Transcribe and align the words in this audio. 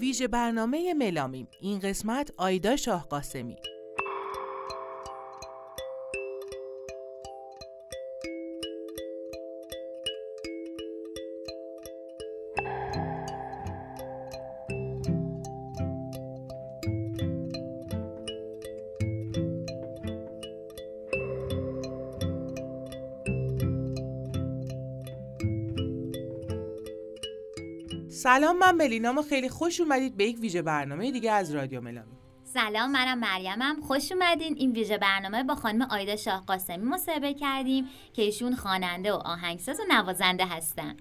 ویژه 0.00 0.28
برنامه 0.28 0.94
ملامیم. 0.94 1.48
این 1.60 1.78
قسمت 1.78 2.30
آیدا 2.36 2.76
شاه 2.76 3.08
قاسمی. 3.08 3.56
سلام 28.26 28.58
من 28.58 28.74
ملینام 28.74 29.18
و 29.18 29.22
خیلی 29.22 29.48
خوش 29.48 29.80
اومدید 29.80 30.16
به 30.16 30.24
یک 30.24 30.38
ویژه 30.40 30.62
برنامه 30.62 31.10
دیگه 31.10 31.32
از 31.32 31.54
رادیو 31.54 31.80
ملامی 31.80 32.12
سلام 32.44 32.90
منم 32.90 33.18
مریمم 33.18 33.80
خوش 33.80 34.12
اومدین. 34.12 34.54
این 34.56 34.72
ویژه 34.72 34.98
برنامه 34.98 35.42
با 35.42 35.54
خانم 35.54 35.82
آیدا 35.82 36.16
شاه 36.16 36.44
قاسمی 36.46 36.76
مصاحبه 36.84 37.34
کردیم 37.34 37.88
که 38.12 38.22
ایشون 38.22 38.56
خواننده 38.56 39.12
و 39.12 39.14
آهنگساز 39.14 39.80
و 39.80 39.82
نوازنده 39.88 40.46
هستن. 40.46 40.96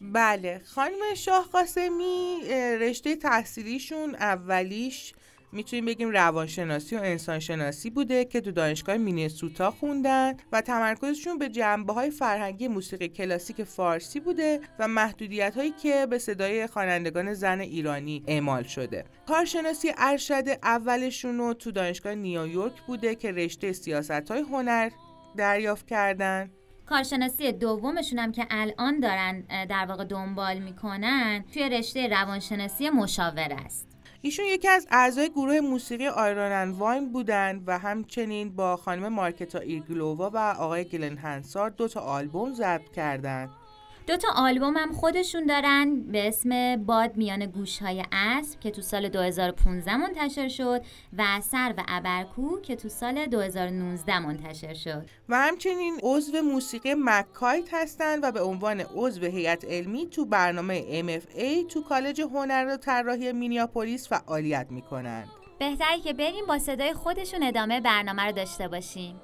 بله. 0.00 0.60
خانم 0.74 1.14
شاه 1.16 1.48
قاسمی 1.52 2.40
رشته 2.80 3.16
تحصیلیشون 3.16 4.14
اولیش 4.14 5.12
می‌تونیم 5.52 5.84
بگیم 5.84 6.10
روانشناسی 6.10 6.96
و 6.96 7.00
انسانشناسی 7.02 7.90
بوده 7.90 8.24
که 8.24 8.40
تو 8.40 8.52
دانشگاه 8.52 8.96
مینیسوتا 8.96 9.70
خوندن 9.70 10.34
و 10.52 10.60
تمرکزشون 10.60 11.38
به 11.38 11.48
جنبه 11.48 11.92
های 11.92 12.10
فرهنگی 12.10 12.68
موسیقی 12.68 13.08
کلاسیک 13.08 13.62
فارسی 13.62 14.20
بوده 14.20 14.60
و 14.78 14.88
محدودیت 14.88 15.56
هایی 15.56 15.70
که 15.82 16.06
به 16.10 16.18
صدای 16.18 16.66
خوانندگان 16.66 17.34
زن 17.34 17.60
ایرانی 17.60 18.22
اعمال 18.26 18.62
شده. 18.62 19.04
کارشناسی 19.28 19.92
ارشد 19.98 20.44
اولشون 20.62 21.38
رو 21.38 21.54
تو 21.54 21.70
دانشگاه 21.70 22.14
نیویورک 22.14 22.82
بوده 22.86 23.14
که 23.14 23.32
رشته 23.32 23.72
سیاست 23.72 24.30
های 24.30 24.40
هنر 24.40 24.90
دریافت 25.36 25.86
کردن. 25.86 26.50
کارشناسی 26.86 27.52
دومشون 27.52 28.18
هم 28.18 28.32
که 28.32 28.46
الان 28.50 29.00
دارن 29.00 29.40
در 29.66 29.86
واقع 29.88 30.04
دنبال 30.04 30.58
می‌کنن 30.58 31.44
توی 31.52 31.68
رشته 31.68 32.08
روانشناسی 32.08 32.90
مشاور 32.90 33.48
است. 33.64 33.89
ایشون 34.22 34.46
یکی 34.46 34.68
از 34.68 34.86
اعضای 34.90 35.28
گروه 35.30 35.60
موسیقی 35.60 36.06
آیران 36.06 36.70
واین 36.70 37.12
بودن 37.12 37.62
و 37.66 37.78
همچنین 37.78 38.56
با 38.56 38.76
خانم 38.76 39.08
مارکتا 39.08 39.58
ایرگلووا 39.58 40.30
و 40.34 40.38
آقای 40.38 40.84
گلن 40.84 41.16
هنسار 41.16 41.70
دو 41.70 41.88
تا 41.88 42.00
آلبوم 42.00 42.54
ضبط 42.54 42.90
کردند. 42.92 43.50
دو 44.10 44.16
تا 44.16 44.28
آلبوم 44.36 44.76
هم 44.76 44.92
خودشون 44.92 45.46
دارن 45.46 46.00
به 46.00 46.28
اسم 46.28 46.76
باد 46.76 47.16
میان 47.16 47.46
گوش 47.46 47.78
های 47.78 48.04
اسب 48.12 48.60
که 48.60 48.70
تو 48.70 48.82
سال 48.82 49.08
2015 49.08 49.96
منتشر 49.96 50.48
شد 50.48 50.82
و 51.18 51.40
سر 51.40 51.74
و 51.78 51.84
ابرکو 51.88 52.60
که 52.60 52.76
تو 52.76 52.88
سال 52.88 53.26
2019 53.26 54.18
منتشر 54.18 54.74
شد. 54.74 55.06
و 55.28 55.36
همچنین 55.36 56.00
عضو 56.02 56.42
موسیقی 56.42 56.94
مکایت 56.98 57.74
هستند 57.74 58.24
و 58.24 58.32
به 58.32 58.42
عنوان 58.42 58.80
عضو 58.80 59.26
هیئت 59.26 59.64
علمی 59.64 60.06
تو 60.06 60.24
برنامه 60.24 61.02
MFA 61.02 61.72
تو 61.72 61.82
کالج 61.82 62.20
هنر 62.20 62.66
و 62.70 62.76
طراحی 62.76 63.32
مینیاپولیس 63.32 64.08
فعالیت 64.08 64.66
می‌کنند 64.70 65.28
بهتری 65.58 66.00
که 66.00 66.12
بریم 66.12 66.46
با 66.46 66.58
صدای 66.58 66.94
خودشون 66.94 67.42
ادامه 67.42 67.80
برنامه 67.80 68.22
رو 68.22 68.32
داشته 68.32 68.68
باشیم. 68.68 69.20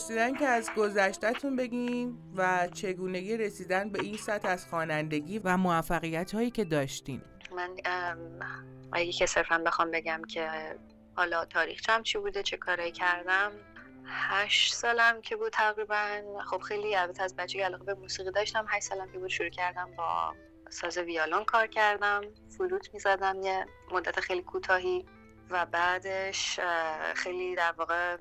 پرسیدن 0.00 0.34
که 0.34 0.46
از 0.46 0.70
گذشتهتون 0.76 1.56
بگین 1.56 2.18
و 2.36 2.68
چگونگی 2.74 3.36
رسیدن 3.36 3.90
به 3.90 4.00
این 4.02 4.16
سطح 4.16 4.48
از 4.48 4.66
خوانندگی 4.66 5.38
و 5.38 5.56
موفقیت 5.56 6.34
هایی 6.34 6.50
که 6.50 6.64
داشتین. 6.64 7.22
من 7.56 7.76
اگه 8.92 9.12
که 9.12 9.26
صرفا 9.26 9.58
بخوام 9.58 9.90
بگم 9.90 10.22
که 10.28 10.50
حالا 11.16 11.44
تاریخ 11.44 11.80
چی 12.02 12.18
بوده 12.18 12.42
چه 12.42 12.56
کارایی 12.56 12.92
کردم 12.92 13.52
هشت 14.06 14.74
سالم 14.74 15.20
که 15.20 15.36
بود 15.36 15.52
تقریبا. 15.52 16.22
خب 16.46 16.58
خیلی 16.58 16.96
البته 16.96 17.22
از 17.22 17.36
بچه 17.36 17.64
علاقه 17.64 17.84
به 17.84 17.94
موسیقی 17.94 18.30
داشتم. 18.30 18.66
هشت 18.68 18.84
سالم 18.84 19.12
که 19.12 19.18
بود 19.18 19.30
شروع 19.30 19.50
کردم 19.50 19.90
با 19.96 20.34
ساز 20.70 20.98
ویالون 20.98 21.44
کار 21.44 21.66
کردم. 21.66 22.20
فلوت 22.58 22.94
می‌زدم 22.94 23.42
یه 23.42 23.66
مدت 23.92 24.20
خیلی 24.20 24.42
کوتاهی. 24.42 25.06
و 25.50 25.66
بعدش 25.66 26.60
خیلی 27.14 27.54
در 27.54 27.72
واقع 27.72 28.16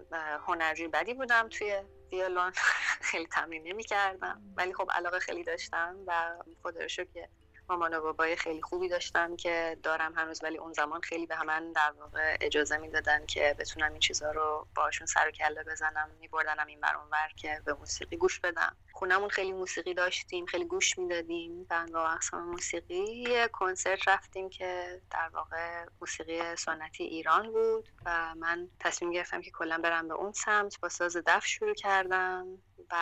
هنرجوی 0.48 0.88
بدی 0.88 1.14
بودم 1.14 1.50
توی 1.50 1.82
ویولون 2.12 2.52
خیلی 3.10 3.28
تمرین 3.28 3.68
نمی 3.68 3.84
کردم 3.84 4.42
ولی 4.58 4.74
خب 4.74 4.90
علاقه 4.94 5.20
خیلی 5.20 5.44
داشتم 5.44 5.96
و 6.08 6.34
خدا 6.64 6.88
که 6.88 7.30
مامان 7.70 7.94
و 7.94 8.02
بابای 8.02 8.36
خیلی 8.36 8.62
خوبی 8.62 8.90
داشتم 8.90 9.36
که 9.36 9.78
دارم 9.84 10.14
هنوز 10.16 10.44
ولی 10.44 10.58
اون 10.58 10.74
زمان 10.74 11.02
خیلی 11.02 11.26
به 11.26 11.44
من 11.44 11.72
در 11.72 11.92
واقع 12.00 12.38
اجازه 12.42 12.78
می‌دادن 12.78 13.26
که 13.26 13.56
بتونم 13.60 13.92
این 13.92 14.00
چیزها 14.00 14.32
رو 14.32 14.68
باشون 14.76 15.08
سر 15.08 15.28
و 15.28 15.32
کله 15.32 15.64
بزنم. 15.64 16.10
میبردنم 16.20 16.68
این 16.68 16.82
بر 16.82 16.98
ور 17.12 17.30
که 17.36 17.62
به 17.66 17.74
موسیقی 17.74 18.18
گوش 18.18 18.40
بدم. 18.40 18.76
خونمون 18.94 19.30
خیلی 19.30 19.52
موسیقی 19.52 19.94
داشتیم 19.94 20.46
خیلی 20.46 20.66
گوش 20.66 20.98
می‌دادیم. 20.98 21.64
به 21.64 21.76
انواع 21.76 22.14
اقسام 22.14 22.44
موسیقی 22.44 23.48
کنسرت 23.52 24.08
رفتیم 24.08 24.50
که 24.50 25.02
در 25.12 25.30
واقع 25.34 25.86
موسیقی 26.02 26.56
سنتی 26.56 27.04
ایران 27.04 27.52
بود 27.52 27.90
و 28.06 28.36
من 28.36 28.70
تصمیم 28.80 29.12
گرفتم 29.12 29.42
که 29.42 29.52
کلا 29.52 29.78
برم 29.78 30.08
به 30.08 30.14
اون 30.14 30.32
سمت. 30.32 30.80
با 30.80 30.90
ساز 30.90 31.18
دف 31.18 31.46
شروع 31.46 31.74
کردم 31.74 32.48
و 32.92 32.96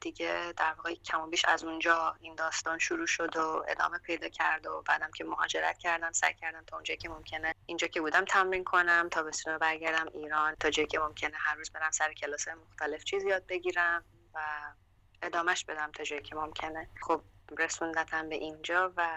دیگه. 0.00 0.52
در 0.56 0.72
واقع 0.72 0.94
کم 0.94 1.20
و 1.20 1.26
بیش 1.26 1.44
از 1.44 1.64
اونجا 1.64 2.16
این 2.20 2.34
داستان 2.34 2.78
شروع 2.78 3.06
شد 3.06 3.36
و 3.36 3.64
ادامه 3.68 3.98
پیدا 3.98 4.28
کرد 4.28 4.66
و 4.66 4.82
بعدم 4.86 5.10
که 5.10 5.24
مهاجرت 5.24 5.78
کردم 5.78 6.12
سعی 6.12 6.34
کردم 6.34 6.64
تا 6.66 6.76
اونجایی 6.76 6.98
که 6.98 7.08
ممکنه. 7.08 7.54
اینجا 7.66 7.86
که 7.86 8.00
بودم 8.00 8.24
تمرین 8.24 8.64
کنم 8.64 9.08
تا 9.10 9.22
بتونم 9.22 9.58
برگردم 9.58 10.06
ایران. 10.14 10.54
تا 10.60 10.70
جایی 10.70 10.88
که 10.88 10.98
ممکنه 10.98 11.36
هر 11.36 11.54
روز 11.54 11.70
برم 11.70 11.90
سر 11.90 12.12
کلاس 12.12 12.48
مختلف 12.48 13.04
چیز 13.04 13.24
یاد 13.24 13.46
بگیرم 13.46 14.04
و 14.34 14.38
ادامهش 15.22 15.64
بدم 15.64 15.90
تا 15.90 16.04
جایی 16.04 16.22
که 16.22 16.34
ممکنه. 16.34 16.88
خب 17.02 17.20
رسوندتم 17.58 18.28
به 18.28 18.34
اینجا 18.34 18.92
و 18.96 19.08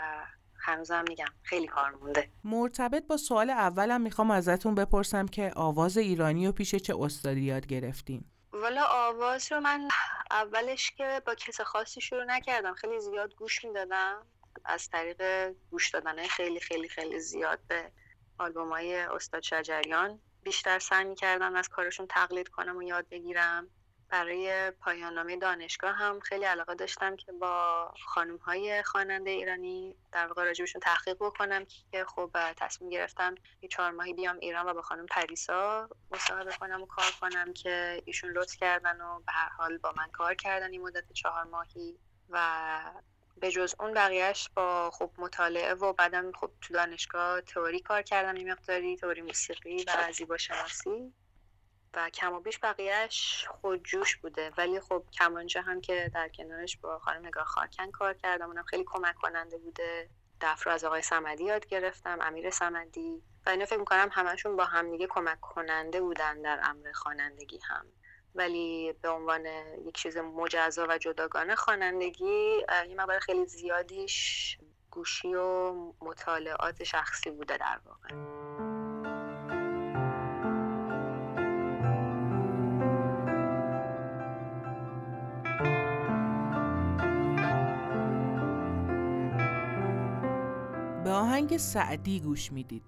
هنوزم 0.61 1.03
میگم 1.07 1.25
خیلی 1.43 1.67
کار 1.67 1.91
مونده. 1.91 2.29
مرتبط 2.43 3.07
با 3.07 3.17
سوال 3.17 3.49
اولم 3.49 4.01
می‌خوام 4.01 4.31
ازتون 4.31 4.75
بپرسم 4.75 5.25
که 5.25 5.51
آواز 5.55 5.97
ایرانی 5.97 6.47
و 6.47 6.51
پیش 6.51 6.75
چه 6.75 6.95
استادی 6.99 7.41
یاد 7.41 7.67
گرفتین؟ 7.67 8.25
والا 8.61 8.83
آواز 8.83 9.51
رو 9.51 9.59
من 9.59 9.87
اولش 10.31 10.91
که 10.91 11.21
با 11.25 11.35
کس 11.35 11.61
خاصی 11.61 12.01
شروع 12.01 12.23
نکردم. 12.23 12.73
خیلی 12.73 12.99
زیاد 12.99 13.35
گوش 13.35 13.65
می‌دادم. 13.65 14.25
از 14.65 14.89
طریق 14.89 15.51
گوش 15.71 15.89
دادن 15.89 16.27
خیلی 16.27 16.59
خیلی 16.59 16.89
خیلی 16.89 17.19
زیاد 17.19 17.59
به 17.67 17.91
آلبوم 18.39 18.69
های 18.69 18.95
استاد 18.95 19.41
شجریان 19.41 20.19
بیشتر 20.43 20.79
سعی 20.79 21.15
کردم 21.15 21.55
از 21.55 21.69
کارشون 21.69 22.07
تقلید 22.07 22.47
کنم 22.47 22.77
و 22.77 22.83
یاد 22.83 23.09
بگیرم. 23.09 23.69
برای 24.09 24.71
پایان 24.71 25.13
نامه 25.13 25.37
دانشگاه 25.37 25.95
هم 25.95 26.19
خیلی 26.19 26.45
علاقه 26.45 26.75
داشتم 26.75 27.15
که 27.15 27.31
با 27.31 27.93
خانم 28.05 28.37
های 28.37 28.83
خواننده 28.83 29.29
ایرانی 29.29 29.95
در 30.11 30.27
واقع 30.27 30.43
راجبشون 30.43 30.81
تحقیق 30.81 31.17
بکنم 31.19 31.65
که 31.91 32.05
خب 32.05 32.31
تصمیم 32.57 32.89
گرفتم 32.89 33.35
یه 33.61 33.69
چهار 33.69 33.91
ماهی 33.91 34.13
بیام 34.13 34.37
ایران 34.39 34.65
و 34.65 34.73
با 34.73 34.81
خانم 34.81 35.05
پریسا 35.05 35.89
مصاحبه 36.11 36.51
کنم 36.51 36.81
و 36.81 36.85
کار 36.85 37.11
کنم 37.21 37.53
که 37.53 38.01
ایشون 38.05 38.31
لطف 38.31 38.55
کردن 38.55 39.01
و 39.01 39.19
به 39.19 39.31
هر 39.31 39.49
حال 39.49 39.77
با 39.77 39.93
من 39.97 40.07
کار 40.11 40.35
کردن 40.35 40.71
این 40.71 40.81
مدت 40.81 41.13
چهار 41.13 41.43
ماهی 41.43 41.99
و 42.29 42.79
به 43.37 43.51
جز 43.51 43.75
اون 43.79 43.93
بقیهش 43.93 44.49
با 44.55 44.91
خب 44.91 45.11
مطالعه 45.17 45.73
و 45.73 45.93
بعدم 45.93 46.31
خب 46.31 46.51
تو 46.61 46.73
دانشگاه 46.73 47.41
تئوری 47.41 47.79
کار 47.79 48.01
کردم 48.01 48.37
یه 48.37 48.51
مقداری 48.51 48.97
تئوری 48.97 49.21
موسیقی 49.21 49.85
و 49.87 50.11
زیبا 50.11 50.37
شناسی 50.37 51.13
و 51.93 52.09
کم 52.09 52.33
و 52.33 52.39
بیش 52.39 52.59
بقیهش 52.59 53.47
خودجوش 53.49 54.17
بوده. 54.17 54.51
ولی 54.57 54.79
خب 54.79 55.03
کمانجا 55.13 55.61
هم 55.61 55.81
که 55.81 56.11
در 56.13 56.29
کنارش 56.29 56.77
با 56.77 56.99
خانم 56.99 57.25
نگاه 57.25 57.45
خاکن 57.45 57.91
کار 57.91 58.13
کردم 58.13 58.47
اونم 58.47 58.63
خیلی 58.63 58.83
کمک 58.87 59.15
کننده 59.15 59.57
بوده. 59.57 60.09
دف 60.41 60.67
رو 60.67 60.71
از 60.71 60.83
آقای 60.83 61.01
سمدی 61.01 61.43
یاد 61.43 61.67
گرفتم 61.67 62.17
امیر 62.21 62.49
سمدی. 62.49 63.23
و 63.45 63.49
اینا 63.49 63.65
فکر 63.65 63.79
می‌کنم 63.79 64.09
همشون 64.11 64.55
با 64.55 64.65
همدیگه 64.65 65.07
کمک 65.07 65.39
کننده 65.41 66.01
بودن 66.01 66.41
در 66.41 66.59
امر 66.63 66.91
خوانندگی 66.91 67.59
هم. 67.63 67.85
ولی 68.35 68.93
به 69.01 69.09
عنوان 69.09 69.45
یک 69.85 69.95
چیز 69.95 70.17
مجزا 70.17 70.87
و 70.89 70.97
جداگانه 70.97 71.55
خوانندگی 71.55 72.61
یه 72.89 72.95
مقدار 72.97 73.19
خیلی 73.19 73.45
زیادیش 73.45 74.57
گوشی 74.91 75.35
و 75.35 75.73
مطالعات 76.01 76.83
شخصی 76.83 77.31
بوده 77.31 77.57
در 77.57 77.79
واقع. 77.85 78.68
آهنگ 91.49 91.57
سعدی 91.61 92.19
گوش 92.19 92.51
می‌دید. 92.51 92.83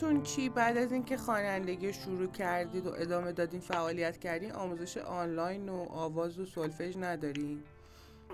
خودتون 0.00 0.22
چی 0.22 0.48
بعد 0.48 0.76
از 0.76 0.92
اینکه 0.92 1.16
خوانندگی 1.16 1.92
شروع 1.92 2.30
کردید 2.30 2.86
و 2.86 2.92
ادامه 2.96 3.32
دادین 3.32 3.60
فعالیت 3.60 4.18
کردین 4.18 4.52
آموزش 4.52 4.96
آنلاین 4.96 5.68
و 5.68 5.86
آواز 5.90 6.38
و 6.38 6.44
سولفژ 6.46 6.96
ندارین 6.96 7.64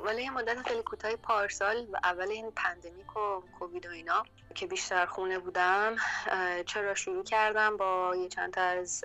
ولی 0.04 0.22
یه 0.22 0.30
مدت 0.30 0.58
خیلی 0.58 0.82
کوتاه 0.82 1.16
پارسال 1.16 1.76
و 1.92 1.96
اول 2.04 2.28
این 2.28 2.50
pandemic 2.50 3.16
و 3.16 3.42
کووید 3.58 3.86
و 3.86 3.90
اینا 3.90 4.22
که 4.54 4.66
بیشتر 4.66 5.06
خونه 5.06 5.38
بودم 5.38 5.96
چرا 6.66 6.94
شروع 6.94 7.24
کردم؟ 7.24 7.76
با 7.76 8.16
یه 8.16 8.28
چند 8.28 8.52
تا 8.52 8.60
از 8.60 9.04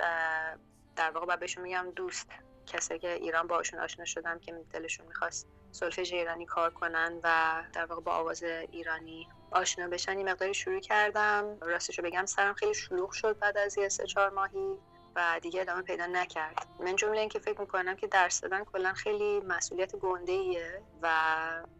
در 0.96 1.12
واقع 1.12 1.36
بهشون 1.36 1.64
میگم 1.64 1.88
دوست 1.96 2.28
کسی 2.68 3.00
که 3.00 3.14
ایران 3.14 3.48
باشون 3.48 3.80
آشنا 3.80 4.06
شدم 4.06 4.40
که 4.40 4.54
دلشون 4.74 5.08
می‌خواست 5.08 5.48
سولفژ 5.72 6.14
ایرانی 6.14 6.46
کار 6.46 6.70
کنن 6.70 7.20
و 7.24 7.64
در 7.74 7.86
واقع 7.86 8.02
با 8.02 8.12
آواز 8.12 8.44
ایرانی 8.44 9.28
آشنا 9.52 9.88
بشن. 9.88 10.20
یه 10.20 10.26
مقداری 10.26 10.54
شروع 10.54 10.80
کردم. 10.80 11.58
راستش 11.62 12.00
رو 12.00 12.06
بگم 12.06 12.26
سرم 12.26 12.54
خیلی 12.54 12.74
شلوغ 12.74 13.12
شد 13.12 13.40
بعد 13.40 13.58
از 13.58 13.78
یه 13.78 13.90
سه 13.90 14.06
چهار 14.06 14.30
ماهی 14.30 14.78
و 15.16 15.40
دیگه 15.42 15.62
ادامه 15.62 15.82
پیدا 15.82 16.06
نکرد. 16.06 16.68
من 16.80 16.96
جمله 16.96 17.20
اینکه 17.20 17.40
فکر 17.40 17.62
می‌کنم 17.62 17.96
که 17.96 18.08
درس 18.08 18.42
دادن 18.42 18.64
کلا 18.64 18.94
خیلی 18.94 19.40
مسئولیت 19.40 19.96
گنده 19.96 20.32
ایه 20.32 20.82
و, 21.02 21.10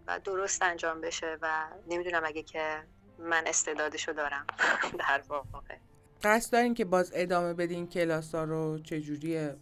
و 0.08 0.20
درست 0.20 0.64
انجام 0.64 1.02
بشه 1.02 1.38
و 1.42 1.68
نمی‌دونم 1.88 2.22
اگه 2.26 2.44
که 2.44 2.84
من 3.20 3.44
استعدادشو 3.48 4.12
دارم. 4.12 4.48
در 5.08 5.24
واقع. 5.28 5.76
قصد 6.24 6.52
دارین 6.52 6.74
که 6.74 6.86
باز 6.86 7.12
ادامه 7.16 7.54
بدین 7.54 7.88
کلاس 7.88 8.36
ها 8.36 8.44
رو؟ 8.44 8.80
چجوریه؟ 8.80 9.56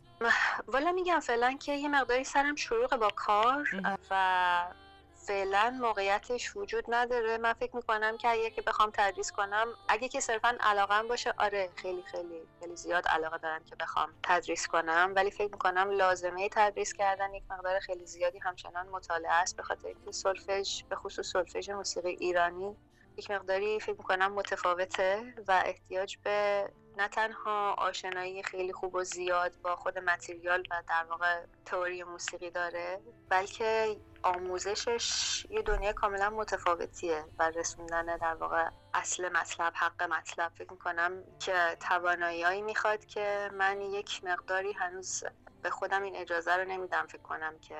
والا 0.67 0.91
میگم 0.91 1.19
فعلا 1.19 1.57
که 1.61 1.73
یه 1.73 1.89
مقداری 1.89 2.23
سرم 2.23 2.55
شروع 2.55 2.87
با 2.87 3.09
کار 3.15 3.69
و 4.11 4.73
فعلا 5.15 5.77
موقعیتش 5.81 6.55
وجود 6.55 6.85
نداره. 6.87 7.37
من 7.37 7.53
فکر 7.53 7.75
می‌کنم 7.75 8.17
که 8.17 8.29
اگه 8.29 8.49
که 8.49 8.61
بخوام 8.61 8.91
تدریس 8.93 9.31
کنم 9.31 9.67
اگه 9.89 10.07
که 10.07 10.19
صرفا 10.19 10.57
علاقم 10.59 11.07
باشه 11.07 11.33
آره 11.37 11.69
خیلی 11.75 12.03
خیلی 12.03 12.41
خیلی 12.59 12.75
زیاد 12.75 13.07
علاقه 13.07 13.37
دارم 13.37 13.63
که 13.63 13.75
بخوام 13.75 14.09
تدریس 14.23 14.67
کنم. 14.67 15.13
ولی 15.15 15.31
فکر 15.31 15.51
می‌کنم 15.51 15.91
لازمه 15.91 16.49
تدریس 16.51 16.93
کردن 16.93 17.33
یک 17.33 17.43
مقدار 17.49 17.79
خیلی 17.79 18.05
زیادی 18.05 18.39
همچنان 18.39 18.87
مطالعه 18.87 19.33
است 19.33 19.55
به 19.55 19.63
خاطر 19.63 19.87
اینکه 19.87 20.11
سولفژ 20.11 20.83
به 20.83 20.95
خصوص 20.95 21.27
سولفژ 21.27 21.69
موسیقی 21.69 22.09
ایرانی 22.09 22.77
یک 23.17 23.31
مقداری 23.31 23.79
فکر 23.79 23.97
می‌کنم 23.97 24.33
متفاوته 24.33 25.33
و 25.47 25.63
احتیاج 25.65 26.17
به 26.23 26.69
نه 26.99 27.07
تنها 27.07 27.73
آشنایی 27.73 28.43
خیلی 28.43 28.73
خوب 28.73 28.95
و 28.95 29.03
زیاد 29.03 29.53
با 29.63 29.75
خود 29.75 29.99
متریال 29.99 30.63
و 30.71 30.83
در 30.87 31.05
واقع 31.09 31.45
تئوری 31.65 32.03
موسیقی 32.03 32.49
داره 32.49 33.01
بلکه 33.29 33.97
آموزشش 34.23 35.45
یه 35.49 35.61
دنیا 35.61 35.93
کاملا 35.93 36.29
متفاوتیه 36.29 37.25
و 37.39 37.49
رسوندن 37.49 38.17
در 38.17 38.35
واقع 38.35 38.69
اصل 38.93 39.29
مطلب 39.29 39.73
حق 39.75 40.03
مطلب. 40.03 40.51
فکر 40.55 40.71
می‌کنم 40.71 41.23
که 41.39 41.77
توانایی 41.89 42.61
می‌خواد 42.61 43.05
که 43.05 43.49
من 43.53 43.81
یک 43.81 44.23
مقداری 44.23 44.73
هنوز 44.73 45.23
به 45.61 45.69
خودم 45.69 46.03
این 46.03 46.15
اجازه 46.15 46.55
رو 46.55 46.65
نمیدم 46.65 47.05
فکر 47.07 47.21
کنم 47.21 47.59
که 47.59 47.75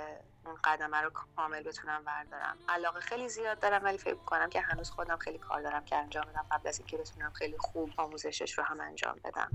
اون 0.45 0.55
قدمه 0.63 1.01
رو 1.01 1.09
کامل 1.36 1.63
بتونم 1.63 2.03
بردارم. 2.03 2.57
علاقه 2.69 3.00
خیلی 3.00 3.29
زیاد 3.29 3.59
دارم 3.59 3.83
ولی 3.83 3.98
فکر 3.98 4.15
کنم 4.15 4.50
که 4.50 4.62
هنوز 4.62 4.89
خودم 4.89 5.17
خیلی 5.17 5.38
کار 5.38 5.62
دارم 5.62 5.86
که 5.86 5.95
انجام 5.95 6.25
بدم 6.25 6.45
قبل 6.51 6.69
از 6.69 6.79
اینکه 6.79 6.98
بتونم 6.98 7.31
خیلی 7.33 7.57
خوب 7.57 7.89
آموزشش 7.98 8.57
رو 8.57 8.63
هم 8.63 8.81
انجام 8.81 9.15
بدم. 9.24 9.50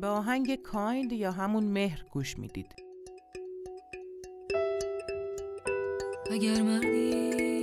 به 0.00 0.06
آهنگ 0.06 0.62
کایند 0.62 1.12
یا 1.12 1.32
همون 1.32 1.64
مهر 1.64 2.04
گوش 2.10 2.38
می‌دید. 2.38 2.74
اگر 6.30 6.62
مردی 6.62 7.57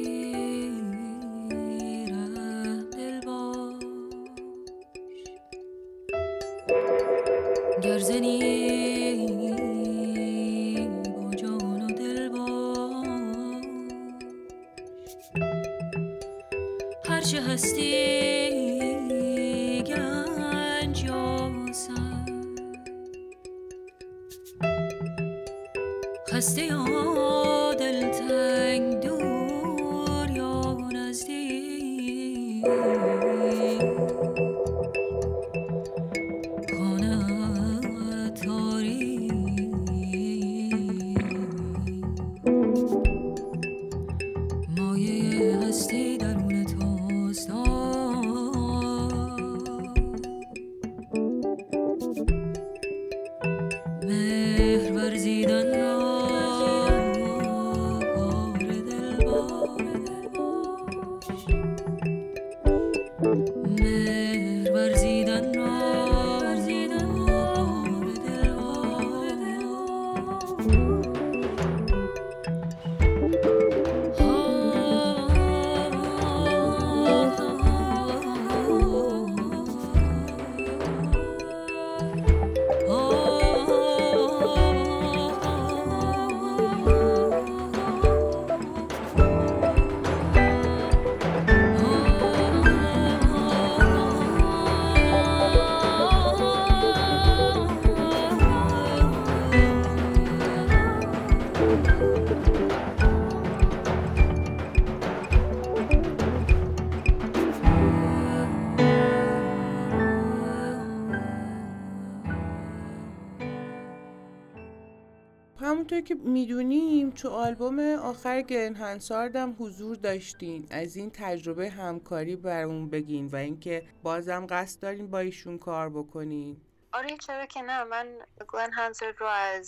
تو 117.16 117.30
آلبوم 117.30 117.80
آخر 117.80 118.42
گرن 118.42 118.76
هنسارد 118.76 119.36
هم 119.36 119.56
حضور 119.60 119.96
داشتین. 119.96 120.68
از 120.72 120.96
این 120.96 121.12
تجربه 121.14 121.70
همکاری 121.70 122.36
برامون 122.36 122.90
بگین 122.90 123.28
و 123.28 123.36
اینکه 123.36 123.88
بازم 124.04 124.48
قصد 124.50 124.82
دارین 124.82 125.12
با 125.12 125.20
ایشون 125.20 125.58
کار 125.58 125.90
بکنین. 125.90 126.62
آره 126.94 127.18
چرا 127.18 127.46
که 127.46 127.62
نه. 127.62 127.84
من 127.84 128.08
گلن 128.48 128.74
هنزرد 128.74 129.22
رو 129.22 129.28
از 129.28 129.68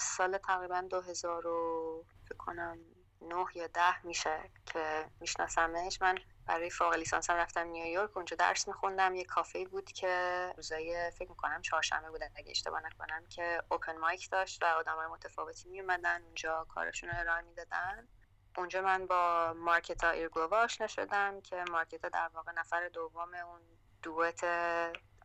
سال 0.00 0.38
تقریبا 0.38 0.80
2000 0.90 1.46
و 1.46 2.04
فکر 2.24 2.36
کنم 2.38 2.78
9 3.22 3.44
یا 3.54 3.66
10 3.66 4.06
میشه 4.06 4.38
که 4.66 5.06
میشناسمش. 5.20 6.02
من 6.02 6.14
برای 6.50 6.70
فوق 6.70 6.94
لیسانسم 6.94 7.34
رفتم 7.34 7.66
نیویورک. 7.66 8.16
اونجا 8.16 8.36
درس 8.36 8.68
میخوندم. 8.68 9.14
یه 9.14 9.24
کافه 9.24 9.64
بود 9.64 9.92
که 9.92 10.52
روزای 10.56 11.10
فکر 11.10 11.28
می‌کنم 11.28 11.62
چهارشنبه 11.62 12.10
بود. 12.10 12.22
اگه 12.36 12.50
اشتباه 12.50 12.80
نکنم 12.86 13.26
که 13.26 13.62
اوپن 13.70 13.96
مایک 13.96 14.30
داشت 14.30 14.62
و 14.62 14.66
آدمای 14.66 15.06
متفاوتی 15.06 15.68
میومدن 15.68 16.22
اونجا 16.22 16.66
کارشون 16.68 17.10
رو 17.10 17.18
ارائه 17.18 17.42
می‌دادن. 17.42 18.08
اونجا 18.56 18.82
من 18.82 19.06
با 19.06 19.52
مارکتا 19.56 20.10
ایرگلووا 20.10 20.58
آشنا 20.58 20.86
شدم 20.86 21.40
که 21.40 21.64
مارکتا 21.70 22.08
در 22.08 22.30
واقع 22.34 22.52
نفر 22.52 22.88
دوم 22.88 23.34
اون 23.34 23.60
دوئت 24.02 24.40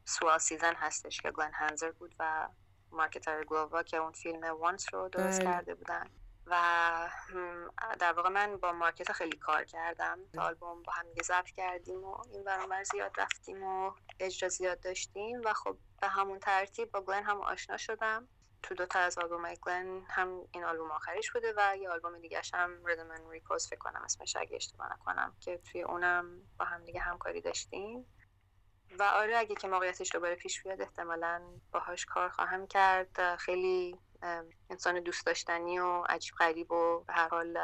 Swell 0.05 0.38
Season 0.38 0.74
هستش 0.75 1.22
که 1.22 1.32
گلن 1.32 1.51
هنسارد 1.53 1.91
بود 1.91 2.15
و 2.20 2.50
مارکتا 2.91 3.32
ایرگلووا 3.32 3.84
که 3.84 3.98
اون 3.98 4.12
فیلم 4.12 4.44
Once 4.43 4.93
رو 4.94 5.10
درست 5.10 5.39
بله. 5.39 5.51
کرده 5.51 5.75
بودن. 5.75 6.10
و 6.47 7.09
در 7.99 8.13
واقع 8.13 8.29
من 8.29 8.57
با 8.57 8.71
مارکتا 8.71 9.13
خیلی 9.13 9.37
کار 9.37 9.63
کردم. 9.63 10.19
آلبوم 10.37 10.83
با 10.83 10.93
هم 10.93 11.05
ضبط 11.23 11.49
کردیم 11.49 12.03
و 12.03 12.17
این 12.31 12.43
ور 12.43 12.83
زیاد 12.83 13.19
رفتیم 13.19 13.63
و 13.63 13.91
اجرا 14.19 14.49
زیاد 14.49 14.79
داشتیم 14.79 15.41
و 15.45 15.53
خب 15.53 15.77
به 16.01 16.07
همون 16.07 16.39
ترتیب 16.39 16.91
با 16.91 17.01
گلن 17.01 17.23
هم 17.23 17.41
آشنا 17.41 17.77
شدم. 17.77 18.27
تو 18.63 18.75
دو 18.75 18.85
تا 18.85 18.99
از 18.99 19.17
آلبوم 19.17 19.53
گلن 19.53 20.05
هم 20.09 20.47
این 20.51 20.63
آلبوم 20.63 20.91
آخریش 20.91 21.31
بوده 21.31 21.53
و 21.57 21.77
یه 21.77 21.89
آلبوم 21.89 22.19
دیگه 22.19 22.41
هم 22.53 22.85
ردمن 22.85 23.29
ریکوز 23.29 23.67
فکر 23.67 23.79
کنم 23.79 24.01
اسمش 24.05 24.35
اگه 24.35 24.55
اشتباه 24.55 24.93
نکنم 24.93 25.35
که 25.39 25.57
توی 25.57 25.81
اونم 25.81 26.41
با 26.59 26.65
هم 26.65 26.83
دیگه 26.83 26.99
همکاری 26.99 27.41
داشتیم. 27.41 28.05
و 28.99 29.03
آره 29.03 29.37
اگه 29.37 29.55
که 29.55 29.67
موقعیتش 29.67 30.11
دوباره 30.13 30.35
پیش 30.35 30.63
بیاد 30.63 30.81
احتمالا 30.81 31.41
باهاش 31.71 32.05
کار 32.05 32.29
خواهم 32.29 32.67
کرد. 32.67 33.35
خیلی 33.35 33.99
انسان 34.70 35.00
دوست 35.00 35.25
داشتنی 35.25 35.79
و 35.79 36.03
عجیب 36.10 36.36
غریب 36.39 36.72
و 36.72 37.03
به 37.08 37.13
هر 37.13 37.27
حال 37.29 37.58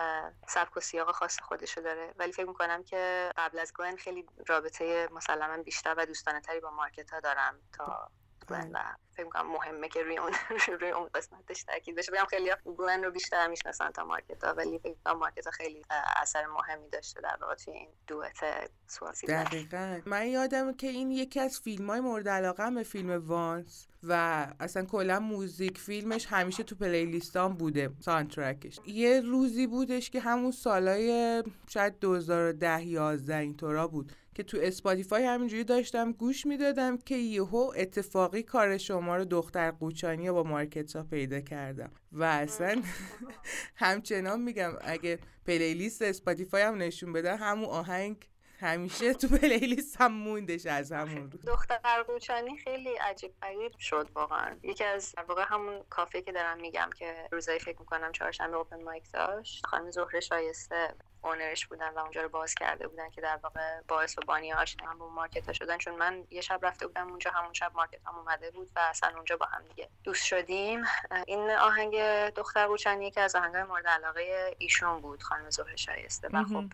سبک 0.47 0.77
و 0.77 0.79
سیاق 0.79 1.11
خاص 1.11 1.39
خودشو 1.39 1.81
داره. 1.81 2.13
ولی 2.15 2.31
فکر 2.31 2.45
می‌کنم 2.45 2.83
که 2.83 3.31
قبل 3.37 3.59
از 3.59 3.73
گلن 3.73 3.95
خیلی 3.95 4.25
رابطه 4.47 5.09
مسلما 5.11 5.63
بیشتر 5.63 5.95
و 5.97 6.05
دوستانه 6.05 6.41
تری 6.41 6.59
با 6.59 6.71
مارکتا 6.71 7.19
دارم 7.19 7.59
تا 7.73 8.11
گلن 8.51 8.71
و 8.73 8.79
فکر 9.13 9.23
می‌کنم 9.23 9.51
مهمه 9.51 9.89
که 9.89 10.03
روی 10.03 10.17
اون 10.17 10.31
روی 10.79 10.89
اون 10.89 11.09
قسمتش 11.13 11.63
تاکید 11.63 11.95
بشه 11.95 12.11
بگم 12.11 12.25
خیلی 12.29 12.51
گلن 12.77 13.03
رو 13.03 13.11
بیشتر 13.11 13.47
می‌شناسن 13.47 13.91
تا 13.91 14.05
مارکتا 14.05 14.53
ولی 14.53 14.79
فکر 14.79 14.89
می‌کنم 14.89 15.17
مارکتا 15.17 15.51
خیلی 15.51 15.85
اثر 16.21 16.45
مهمی 16.45 16.89
داشته 16.89 17.21
در 17.21 17.37
واقع 17.41 17.55
توی 17.55 17.73
این 17.73 17.89
دوئت 18.07 18.69
سواسی 18.87 19.27
دقیقا 19.27 20.01
من 20.05 20.27
یادمه 20.27 20.73
که 20.73 20.87
این 20.87 21.11
یکی 21.11 21.39
از 21.39 21.59
فیلم 21.59 21.89
های 21.89 21.99
مورد 21.99 22.29
علاقه 22.29 22.71
به 22.71 22.83
فیلم 22.83 23.27
Once 23.27 23.87
و 24.03 24.47
اصلا 24.59 24.85
کلا 24.85 25.19
موزیک 25.19 25.77
فیلمش 25.77 26.27
همیشه 26.29 26.63
تو 26.63 26.75
playlist 26.75 27.45
ام 27.45 27.53
بوده 27.53 27.89
soundtrack 27.99 28.66
ش 28.66 28.79
یه 28.85 29.21
روزی 29.21 29.67
بودش 29.67 30.09
که 30.09 30.19
همون 30.19 30.51
سالای 30.51 31.43
شاید 31.67 31.99
2010 31.99 32.85
11 32.85 33.35
اینطورا 33.35 33.87
بود 33.87 34.11
که 34.35 34.43
تو 34.43 34.57
Spotify 34.61 35.23
همینجوری 35.23 35.63
داشتم 35.63 36.11
گوش 36.11 36.45
می‌دادم 36.45 36.97
که 36.97 37.15
یهو 37.15 37.71
اتفاقی 37.75 38.43
کار 38.43 38.77
شما 38.77 39.17
رو 39.17 39.25
دختر 39.25 39.71
قوچانی 39.71 40.27
رو 40.27 40.33
با 40.33 40.43
مارکتا 40.43 41.03
پیدا 41.03 41.41
کردم. 41.41 41.91
و 42.11 42.23
اصلا 42.23 42.81
همچنان 43.75 44.41
میگم 44.41 44.71
اگه 44.81 45.19
playlist 45.45 46.01
Spotify 46.01 46.61
هم 46.61 46.77
نشون 46.77 47.13
بده 47.13 47.35
همون 47.35 47.65
آهنگ 47.65 48.27
همیشه 48.59 49.13
تو 49.13 49.27
playlist 49.27 50.01
هم 50.01 50.11
موندش 50.11 50.65
از 50.65 50.91
همون 50.91 51.31
روز 51.31 51.45
دختر 51.45 52.03
قوچانی 52.07 52.57
خیلی 52.57 52.89
عجیب 52.89 53.31
غریب 53.41 53.77
شد 53.79 54.09
واقعا. 54.15 54.55
یکی 54.63 54.83
از 54.83 55.15
واقع 55.27 55.43
همون 55.47 55.83
کافه 55.89 56.21
که 56.21 56.31
دارم 56.31 56.61
میگم 56.61 56.89
که 56.99 57.27
روزایی 57.31 57.59
فکر 57.59 57.79
می‌کنم 57.79 58.11
چهارشنبه 58.11 58.57
open 58.57 58.83
mic 58.83 59.11
داشت. 59.13 59.65
خانم 59.65 59.91
زهره 59.91 60.19
شایسته. 60.19 60.95
owner 61.23 61.53
ش 61.53 61.65
بودن 61.67 61.89
و 61.89 61.99
اونجا 61.99 62.21
رو 62.21 62.29
باز 62.29 62.55
کرده 62.55 62.87
بودن 62.87 63.09
که 63.09 63.21
در 63.21 63.39
واقع 63.43 63.81
باعث 63.87 64.17
و 64.17 64.21
بانی 64.27 64.53
آشنا 64.53 64.89
هم 64.89 64.97
با 64.97 65.09
مارکتا 65.09 65.53
شدن. 65.53 65.77
چون 65.77 65.95
من 65.95 66.23
یه 66.29 66.41
شب 66.41 66.59
رفته 66.63 66.87
بودم 66.87 67.09
اونجا 67.09 67.31
همون 67.31 67.53
شب 67.53 67.71
مارکتا 67.75 67.99
هم 68.05 68.15
اومده 68.15 68.51
بود 68.51 68.71
و 68.75 68.79
اصلا 68.79 69.11
اونجا 69.15 69.37
با 69.37 69.45
هم 69.45 69.63
دیگه 69.67 69.89
دوست 70.03 70.25
شدیم. 70.25 70.83
این 71.27 71.51
آهنگ 71.51 71.99
دختر 72.29 72.67
قوچانی 72.67 73.11
که 73.11 73.21
از 73.21 73.35
آهنگای 73.35 73.63
مورد 73.63 73.87
علاقه 73.87 74.55
ایشون 74.57 75.01
بود 75.01 75.23
خانم 75.23 75.49
زهره 75.49 75.75
شایسته. 75.75 76.27
و 76.33 76.43
خب 76.43 76.65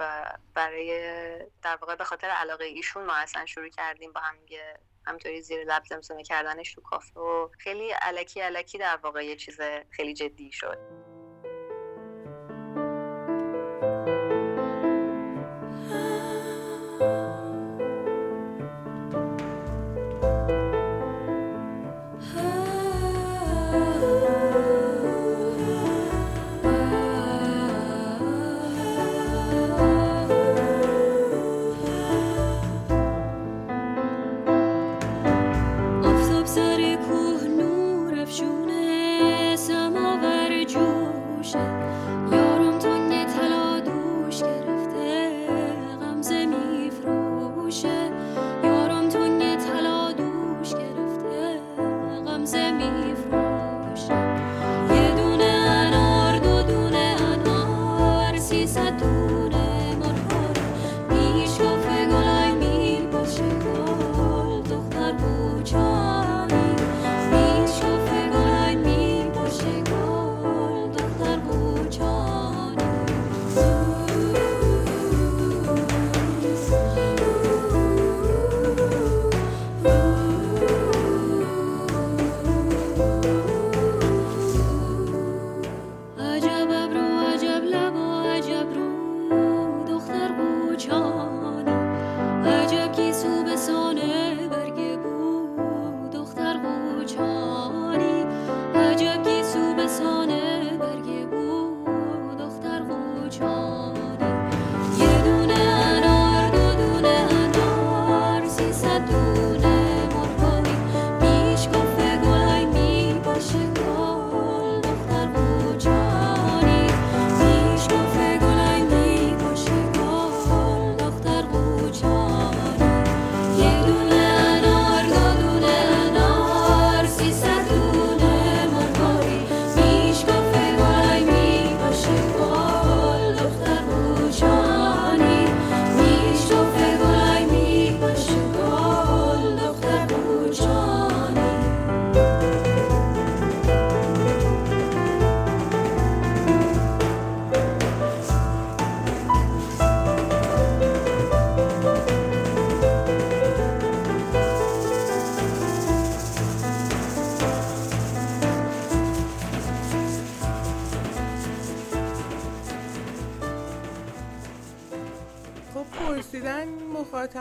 برای 0.53 0.99
در 1.61 1.75
واقع 1.75 1.95
به 1.95 2.03
خاطر 2.03 2.27
علاقه 2.27 2.65
ایشون 2.65 3.05
ما 3.05 3.15
اصلا 3.15 3.45
شروع 3.45 3.69
کردیم 3.69 4.11
با 4.11 4.21
هم 4.21 4.37
دیگه 4.37 4.79
همطوری 5.05 5.41
زیر 5.41 5.63
لب 5.63 5.83
زمزمه 5.85 6.23
کردنش 6.23 6.73
تو 6.73 6.81
کافه 6.81 7.19
و 7.19 7.49
خیلی 7.59 7.89
علکی 7.89 8.41
علکی 8.41 8.77
در 8.77 8.97
واقع 8.97 9.25
یه 9.25 9.35
چیز 9.35 9.59
خیلی 9.89 10.13
جدی 10.13 10.51
شد. 10.51 10.77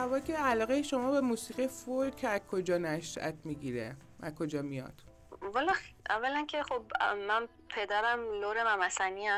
مخاطبا 0.06 0.26
که 0.26 0.36
علاقه 0.36 0.82
شما 0.82 1.10
به 1.10 1.20
موسیقی 1.20 1.68
فولک 1.68 2.24
از 2.24 2.40
کجا 2.40 2.78
نشأت 2.78 3.34
می‌گیره 3.44 3.96
از 4.22 4.34
کجا 4.34 4.62
میاد؟ 4.62 5.02
والا 5.42 5.72
اولا 6.10 6.44
که 6.44 6.62
خب 6.62 6.82
من 7.28 7.48
پدرم 7.68 8.20
لور 8.40 8.76
ممسنی. 8.76 9.28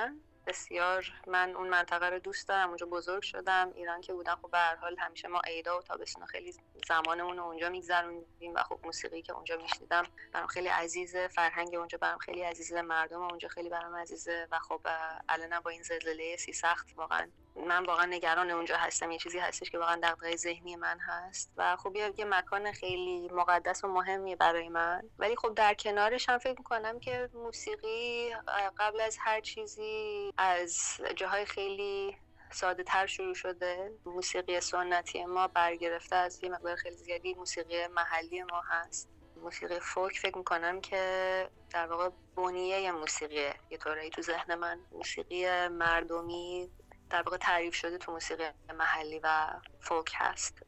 بسیار 0.47 1.13
من 1.27 1.57
اون 1.57 1.69
منطقه 1.69 2.07
رو 2.07 2.19
دوست 2.19 2.49
دارم 2.49 2.69
اونجا 2.69 2.87
بزرگ 2.87 3.23
شدم. 3.23 3.73
ایران 3.75 4.01
که 4.01 4.13
بودم 4.13 4.39
خب 4.43 4.51
به 4.51 4.59
هر 4.59 4.77
حال 4.77 4.97
همیشه 4.99 5.29
ما 5.29 5.41
عیدا 5.47 5.79
و 5.79 5.83
تابستونا 5.83 6.27
خیلی 6.27 6.55
زمانمون 6.89 7.37
رو 7.37 7.43
اونجا 7.45 7.69
میگذروندیم 7.69 8.55
و 8.55 8.63
خب 8.63 8.81
موسیقی 8.85 9.23
که 9.23 9.33
اونجا 9.33 9.57
میشنیدم 9.57 10.03
برام 10.33 10.47
خیلی 10.47 10.69
عزیزه 10.69 11.29
فرهنگ 11.29 11.75
اونجا 11.75 11.99
برام 11.99 12.19
خیلی 12.19 12.43
عزیزه 12.43 12.83
مردم 12.83 13.23
اونجا 13.23 13.49
خیلی 13.49 13.69
برام 13.69 13.97
عزیزه 13.97 14.49
و 14.51 14.59
خب 14.59 14.81
الان 15.29 15.61
با 15.61 15.71
این 15.71 15.83
زلزله 15.83 16.37
سی 16.37 16.53
سخت 16.53 16.87
واقعا 16.97 17.29
من 17.57 17.87
واقعا 17.87 18.05
نگران 18.05 18.51
اونجا 18.51 18.77
هستم 18.77 19.11
یه 19.11 19.19
چیزی 19.19 19.39
هستش 19.39 19.71
که 19.71 19.79
واقعا 19.79 20.01
دغدغه 20.03 20.37
ذهنی 20.37 20.77
من 20.77 20.99
هست. 21.01 21.53
و 21.57 21.77
خب 21.77 21.97
یه 21.97 22.25
مکان 22.25 22.73
خیلی 22.73 23.29
مقدس 23.33 23.85
و 23.85 23.89
مهمیه 23.89 24.37
برای 24.37 24.69
من. 24.69 25.11
ولی 25.19 25.37
خب 25.37 25.55
در 25.55 25.75
کنارش 25.75 26.29
هم 26.29 26.39
فکر 26.39 26.59
می‌کنم 26.59 27.01
که 27.01 27.29
موسیقی 27.35 28.31
قبل 28.79 29.01
از 29.01 29.17
هر 29.21 29.41
چیزی 29.41 30.33
از 30.39 30.79
جاهای 31.17 31.45
خیلی 31.45 32.17
ساده 32.53 32.83
تر 32.83 33.07
شروع 33.07 33.35
شده. 33.35 33.93
موسیقی 34.07 34.61
سنتی 34.61 35.25
ما 35.25 35.49
برگرفته 35.49 36.17
از 36.17 36.45
یه 36.45 36.51
مقدار 36.51 36.77
خیلی 36.77 36.97
زیادی 36.97 37.35
موسیقی 37.35 37.87
محلی 37.87 38.43
ما 38.43 38.63
هست. 38.69 39.09
موسیقی 39.37 39.81
فولک 39.81 40.19
فکر 40.19 40.39
می‌کنم 40.39 40.81
که 40.81 41.51
در 41.71 41.87
واقع 41.87 42.11
بنیه 42.37 42.93
موسیقیه. 42.93 43.55
یه 43.71 43.79
طورایی 43.79 44.11
تو 44.11 44.23
ذهن 44.23 44.55
من. 44.55 44.81
موسیقی 44.93 45.69
مردمی 45.69 46.71
در 47.11 47.23
واقع 47.23 47.37
تعریف 47.37 47.75
شده 47.75 47.99
تو 47.99 48.13
موسیقی 48.13 48.45
محلی 48.79 49.21
و 49.23 49.47
فولک 49.81 50.13
هست. 50.17 50.63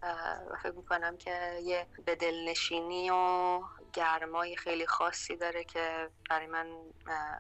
و 0.50 0.57
فکر 0.62 0.72
می‌کنم 0.72 1.16
که 1.16 1.61
یه 1.62 1.87
به 2.05 2.14
دلنشینی 2.14 3.11
و 3.11 3.61
گرمای 3.92 4.57
خیلی 4.57 4.87
خاصی 4.87 5.37
داره 5.37 5.64
که 5.64 6.09
برای 6.31 6.46
من 6.46 6.66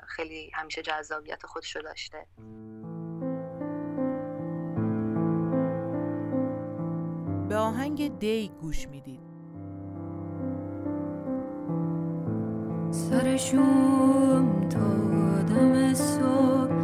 خیلی 0.06 0.50
همیشه 0.54 0.82
جذابیت 0.82 1.46
خودشو 1.46 1.80
داشته. 1.80 2.26
به 7.48 7.56
آهنگ 7.56 8.18
دی 8.18 8.48
گوش 8.60 8.88
می‌دید. 8.88 9.20
سرشوم 12.90 14.68
تا 14.68 14.78
دم 15.42 15.94
صبح 15.94 16.79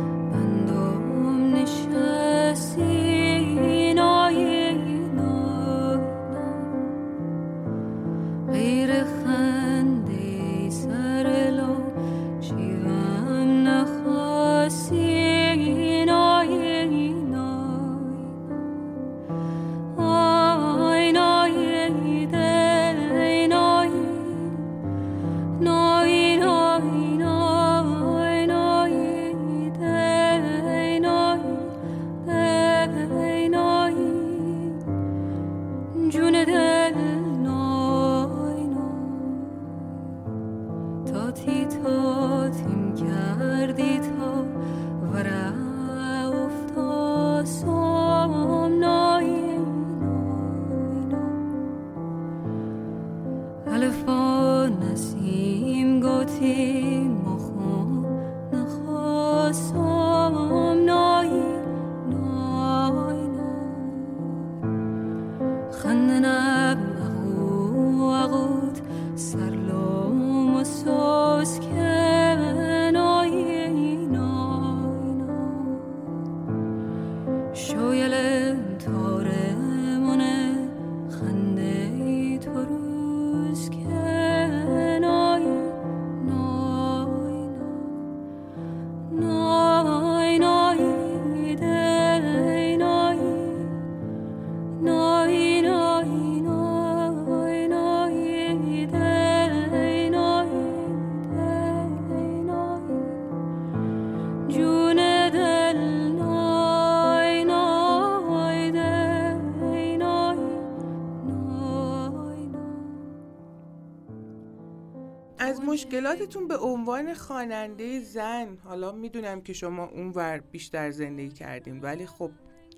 مشکلاتتون 115.97 116.49
به 116.49 116.57
عنوان 116.57 117.15
خواننده 117.15 118.01
زن 118.01 118.59
حالا 118.65 118.93
می‌دونم 118.93 119.41
که 119.41 119.53
شما 119.53 119.85
اونور 119.85 120.39
بیشتر 120.39 120.91
زندگی 120.91 121.29
کردین 121.29 121.81
ولی 121.81 122.07
خب 122.07 122.31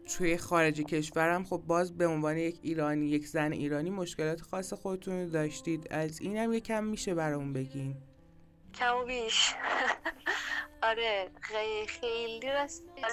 توی 0.07 0.37
خارج 0.37 0.81
کشورم 0.81 1.45
خب 1.45 1.63
باز 1.67 1.97
به 1.97 2.07
عنوان 2.07 2.37
یک 2.37 2.59
ایرانی 2.63 3.07
یک 3.07 3.27
زن 3.27 3.53
ایرانی 3.53 3.91
مشکلات 3.91 4.41
خاص 4.41 4.73
خودتون 4.73 5.29
داشتید. 5.29 5.87
از 5.91 6.21
اینم 6.21 6.53
یکم 6.53 6.85
میشه 6.85 7.15
برامون 7.15 7.53
بگین. 7.53 7.97
کم 8.75 8.97
و 8.97 9.05
بیش. 9.05 9.55
آره 10.83 11.31
خیلی 11.87 12.41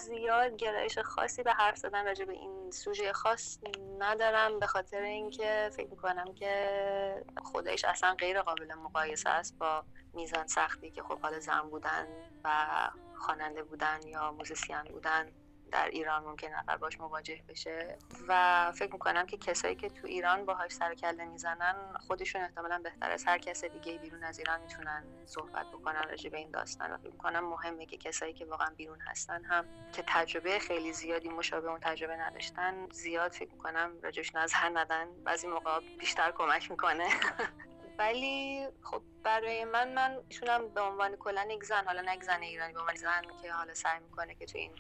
زیاد 0.02 0.56
گرایش 0.56 1.00
خاصی 1.00 1.44
به 1.44 1.52
حرف 1.52 1.78
زدن 1.78 2.06
راجع 2.06 2.26
به 2.26 2.34
این 2.34 2.72
سوژه 2.72 3.14
خاص 3.14 3.60
ندارم 4.00 4.60
به 4.60 4.68
خاطر 4.68 5.02
اینکه 5.02 5.70
فکر 5.74 5.90
می‌کنم 5.90 6.34
که 6.34 7.26
خودش 7.44 7.86
اصلا 7.86 8.14
غیر 8.14 8.42
قابل 8.42 8.74
مقایسه 8.74 9.30
است 9.30 9.58
با 9.58 9.84
میزان 10.14 10.48
سختی 10.48 10.92
که 10.92 11.04
خب 11.04 11.20
حالا 11.20 11.40
زن 11.40 11.62
بودن 11.62 12.08
و 12.44 12.68
خواننده 13.16 13.64
بودن 13.64 14.00
یا 14.08 14.32
موزیسین 14.32 14.84
بودن. 14.84 15.32
در 15.72 15.90
ایران 15.90 16.24
ممکن 16.24 16.48
نفر 16.48 16.78
باش 16.78 17.00
مواجه 17.00 17.44
بشه. 17.50 17.98
و 18.28 18.72
فکر 18.72 18.94
می‌کنم 18.94 19.26
که 19.26 19.38
کسایی 19.38 19.76
که 19.76 19.90
تو 19.90 20.08
ایران 20.08 20.46
باهاش 20.46 20.72
سر 20.72 20.94
کله 20.94 21.26
می‌زنن 21.26 21.76
خودشون 22.08 22.42
احتمالا 22.42 22.82
بهتر 22.84 23.12
از 23.12 23.24
هر 23.26 23.38
کس 23.38 23.66
دیگه 23.66 23.98
بیرون 23.98 24.24
از 24.24 24.40
ایران 24.40 24.62
می‌تونن 24.62 25.04
صحبت 25.26 25.66
بکنن 25.72 26.04
راجع 26.10 26.30
به 26.30 26.38
این 26.38 26.52
داستان. 26.52 26.92
و 26.92 26.98
فکر 26.98 27.12
می‌کنم 27.12 27.50
مهمه 27.50 27.86
که 27.86 27.98
کسایی 27.98 28.34
که 28.34 28.46
واقعا 28.46 28.70
بیرون 28.78 29.00
هستن 29.02 29.44
هم 29.44 29.66
که 29.94 30.04
تجربه 30.08 30.60
خیلی 30.60 30.94
زیادی 30.94 31.30
مشابه 31.30 31.70
اون 31.70 31.80
تجربه 31.80 32.16
نداشتن 32.16 32.90
زیاد 32.92 33.32
فکر 33.32 33.52
می‌کنم 33.52 33.92
راجعش 34.04 34.36
نظر 34.36 34.70
ندن. 34.74 35.24
بعضی 35.24 35.48
موقع 35.48 35.80
بیشتر 36.00 36.32
کمک 36.32 36.72
می‌کنه. 36.72 37.10
ولی 38.00 38.68
خب 38.82 39.02
برای 39.24 39.66
من 39.66 39.94
من 39.94 40.24
ایشونم 40.30 40.70
به 40.70 40.82
عنوان 40.82 41.16
کلا 41.16 41.48
یک 41.52 41.64
زن 41.64 41.86
حالا 41.86 42.02
نه 42.02 42.20
زن 42.22 42.42
ایرانی 42.42 42.74
به 42.74 42.80
عنوان 42.80 42.96
زن 42.96 43.22
که 43.42 43.52
حالا 43.54 43.74
سعی 43.74 44.00
می‌کنه 44.00 44.36
که 44.36 44.46
تو 44.46 44.58
این 44.58 44.72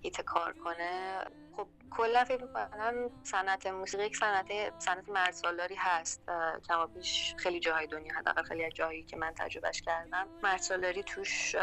هیت 0.00 0.20
کار 0.20 0.52
کنه 0.52 1.24
کلا 1.96 2.24
فکر 2.24 2.42
می‌کنم 2.42 3.10
صنعت 3.22 3.66
موسیقی 3.66 4.04
یک 4.04 4.16
صنعت 4.16 4.78
صنعت 4.78 5.08
مردسالاری 5.08 5.74
هست. 5.74 6.22
بیش 6.94 7.34
خیلی 7.38 7.60
جاهای 7.60 7.86
دنیا 7.86 8.14
حداقل 8.14 8.42
خیلی 8.42 8.64
از 8.64 8.72
جاهایی 8.72 9.02
که 9.02 9.16
من 9.16 9.34
تجربهش 9.38 9.82
کردم. 9.82 10.28
مردسالاری 10.42 11.02
توش 11.02 11.56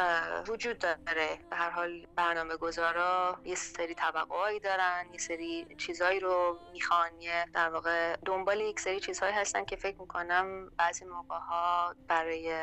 وجود 0.48 0.78
داره. 0.78 1.40
به 1.50 1.56
هر 1.56 1.70
حال 1.70 2.06
برنامه 2.16 2.58
گذارا 2.58 3.40
یه 3.44 3.56
سری 3.56 3.96
طبقه‌ای 3.96 4.60
دارن 4.60 5.06
یه 5.12 5.20
سری 5.20 5.76
چیزایی 5.78 6.20
رو 6.20 6.60
می‌خوان. 6.72 7.12
در 7.54 7.70
واقع 7.70 8.16
دنبال 8.26 8.62
یک 8.62 8.80
سری 8.80 9.00
چیزهایی 9.00 9.34
هستن 9.34 9.66
که 9.66 9.76
فکر 9.76 10.02
می‌کنم 10.02 10.70
بعضی 10.70 11.06
موقع 11.06 11.38
ها 11.38 11.96
برای 12.08 12.56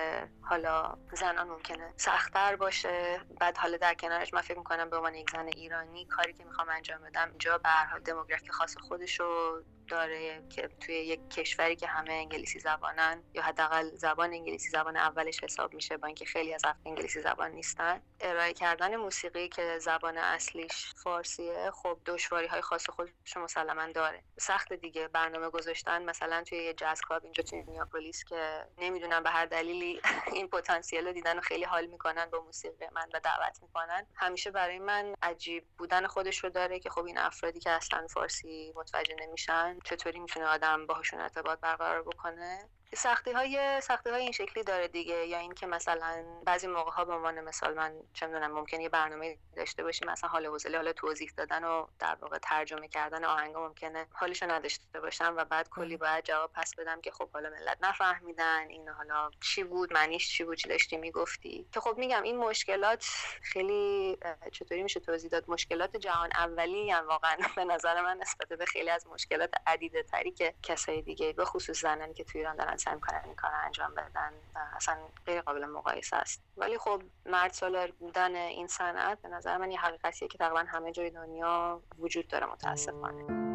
حالا 0.42 0.98
زنان 1.12 1.48
ممکنه 1.48 1.94
سختتر 1.96 2.56
باشه. 2.56 3.20
بعد 3.40 3.58
حالا 3.58 3.76
در 3.76 3.94
کنارش 3.94 4.34
من 4.34 4.40
فکر 4.40 4.58
می‌کنم 4.58 4.90
به 4.90 4.96
عنوان 4.96 5.14
یک 5.14 5.30
زن 5.30 5.46
ایرانی 5.46 6.04
کاری 6.06 6.32
که 6.32 6.44
می‌خوام 6.44 6.68
انجام 6.68 7.02
بدم 7.02 7.28
اینجا 7.28 7.57
به 7.58 7.68
هر 7.68 7.86
حال 7.86 8.00
دموگرافی 8.00 8.52
خاص 8.52 8.78
خودشو 8.78 9.62
داره 9.88 10.42
که 10.50 10.68
توی 10.80 10.94
یک 10.94 11.30
کشوری 11.30 11.76
که 11.76 11.86
همه 11.86 12.12
انگلیسی 12.12 12.58
زبانن 12.58 13.22
یا 13.34 13.42
حداقل 13.42 13.90
زبان 13.96 14.32
انگلیسی 14.32 14.70
زبان 14.70 14.96
اولش 14.96 15.44
حساب 15.44 15.74
میشه 15.74 15.96
با 15.96 16.06
اینکه 16.06 16.24
خیلی 16.24 16.54
از 16.54 16.62
انگلیسی 16.86 17.20
زبان 17.20 17.50
نیستن. 17.50 18.02
ارائه 18.20 18.52
کردن 18.52 18.96
موسیقی 18.96 19.48
که 19.48 19.78
زبان 19.78 20.18
اصلیش 20.18 20.94
فارسیه 20.94 21.70
خب 21.70 21.98
دشواری 22.06 22.46
های 22.46 22.60
خاص 22.60 22.90
خودش 22.90 23.36
مسلما 23.36 23.92
داره. 23.92 24.22
سخت 24.38 24.72
دیگه 24.72 25.08
برنامه 25.08 25.50
گذاشتن 25.50 26.02
مثلا 26.02 26.42
توی 26.42 26.58
یه 26.58 26.74
جاز 26.74 27.00
کلاب 27.08 27.24
اینجا 27.24 27.42
توی 27.42 27.62
نیاپولیس 27.62 28.24
که 28.24 28.66
نمی‌دونم 28.78 29.22
به 29.22 29.30
هر 29.30 29.46
دلیلی 29.46 30.00
این 30.36 30.48
پتانسیل 30.48 31.06
رو 31.06 31.12
دیدن 31.12 31.38
و 31.38 31.40
خیلی 31.40 31.64
حال 31.64 31.86
می‌کنن 31.86 32.26
با 32.26 32.40
موسیقی 32.40 32.86
من 32.92 33.08
و 33.14 33.20
دعوت 33.20 33.58
می‌کنن. 33.62 34.06
همیشه 34.14 34.50
برای 34.50 34.78
من 34.78 35.14
عجیب 35.22 35.64
بودن 35.78 36.06
خودش 36.06 36.44
رو 36.44 36.50
داره 36.50 36.78
که 36.78 36.90
خب 36.90 37.04
این 37.04 37.18
افرادی 37.18 37.60
که 37.60 37.70
اصلا 37.70 38.06
فارسی 38.06 38.72
متوجه 38.76 39.16
نمیشن 39.20 39.77
چطوری 39.84 40.20
می‌تونه 40.20 40.46
آدم 40.46 40.86
باهاشون 40.86 41.20
ارتباط 41.20 41.60
برقرار 41.60 42.02
بکنه؟ 42.02 42.70
سختی 42.94 43.32
های 43.32 43.80
سختی 43.80 44.10
های 44.10 44.22
این 44.22 44.32
شکلی 44.32 44.64
داره 44.64 44.88
دیگه. 44.88 45.26
یا 45.26 45.38
اینکه 45.38 45.66
مثلا 45.66 46.24
بعضی 46.44 46.66
موقع 46.66 46.90
ها 46.90 47.04
به 47.04 47.12
عنوان 47.12 47.40
مثال 47.40 47.74
من 47.74 47.92
چه 48.14 48.26
می‌دونم 48.26 48.52
ممکن 48.52 48.80
یه 48.80 48.88
برنامه 48.88 49.38
داشته 49.56 49.82
باشیم 49.82 50.10
مثلا 50.10 50.30
حال 50.30 50.46
حوصله 50.46 50.76
حالا 50.76 50.92
توضیح 50.92 51.32
دادن 51.36 51.64
و 51.64 51.86
در 51.98 52.16
واقع 52.20 52.38
ترجمه 52.38 52.88
کردن 52.88 53.24
آهنگا 53.24 53.68
ممکنه 53.68 54.06
حالشو 54.12 54.50
نداشته 54.50 55.00
باشم 55.00 55.34
و 55.36 55.44
بعد 55.44 55.68
کلی 55.68 55.96
باید 55.96 56.24
جواب 56.24 56.52
پس 56.52 56.74
بدم 56.74 57.00
که 57.00 57.10
خب 57.10 57.30
حالا 57.30 57.50
ملت 57.50 57.78
نفهمیدن 57.80 58.68
این 58.68 58.88
حالا 58.88 59.30
چی 59.40 59.64
بود 59.64 59.92
معنیش 59.92 60.28
چی 60.28 60.44
بود 60.44 60.56
چی 60.56 60.68
داشتی 60.68 60.96
می‌گفتی. 60.96 61.66
که 61.72 61.80
خب 61.80 61.98
میگم 61.98 62.22
این 62.22 62.36
مشکلات 62.36 63.04
خیلی 63.42 64.18
چطوری 64.52 64.82
میشه 64.82 65.00
توضیح 65.00 65.30
داد؟ 65.30 65.44
مشکلات 65.48 65.96
جهان 65.96 66.30
اولی 66.34 66.90
هم 66.90 67.06
واقعا 67.06 67.36
به 67.56 67.64
نظر 67.64 68.02
من 68.02 68.18
نسبت 68.18 68.48
به 68.48 68.66
خیلی 68.66 68.90
از 68.90 69.06
مشکلات 69.06 69.54
عدیده 69.66 70.02
تری 70.02 70.30
که 70.30 70.54
کسای 70.62 71.02
دیگه 71.02 71.32
به 71.32 71.44
خصوص 71.44 71.80
زنانی 71.80 72.14
که 72.14 72.24
توی 72.24 72.40
ایران 72.40 72.56
دارن 72.56 72.77
سعی 72.78 72.94
می‌کنن 72.94 73.20
این 73.24 73.34
کار 73.34 73.50
انجام 73.64 73.94
بدن 73.94 74.32
اصلا 74.76 74.98
غیر 75.26 75.40
قابل 75.40 75.66
مقایسه 75.66 76.16
است. 76.16 76.42
ولی 76.56 76.78
خب 76.78 77.02
مرد 77.26 77.52
سالار 77.52 77.90
بودن 77.90 78.34
این 78.34 78.66
صنعت 78.66 79.22
به 79.22 79.28
نظر 79.28 79.56
من 79.56 79.70
یه 79.70 79.80
حقیقتیه 79.80 80.28
که 80.28 80.38
تقریبا 80.38 80.64
همه 80.68 80.92
جای 80.92 81.10
دنیا 81.10 81.82
وجود 81.98 82.28
داره 82.28 82.46
متاسفانه. 82.46 83.47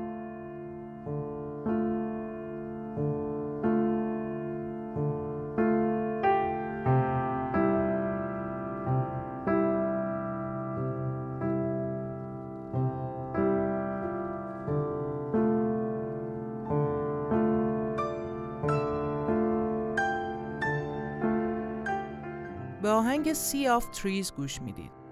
آهنگ 23.24 23.36
Sea 23.36 23.82
of 23.82 23.98
Trees 23.98 24.32
گوش 24.38 24.62
می‌دید. 24.62 25.03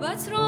محبت 0.00 0.28
را 0.28 0.39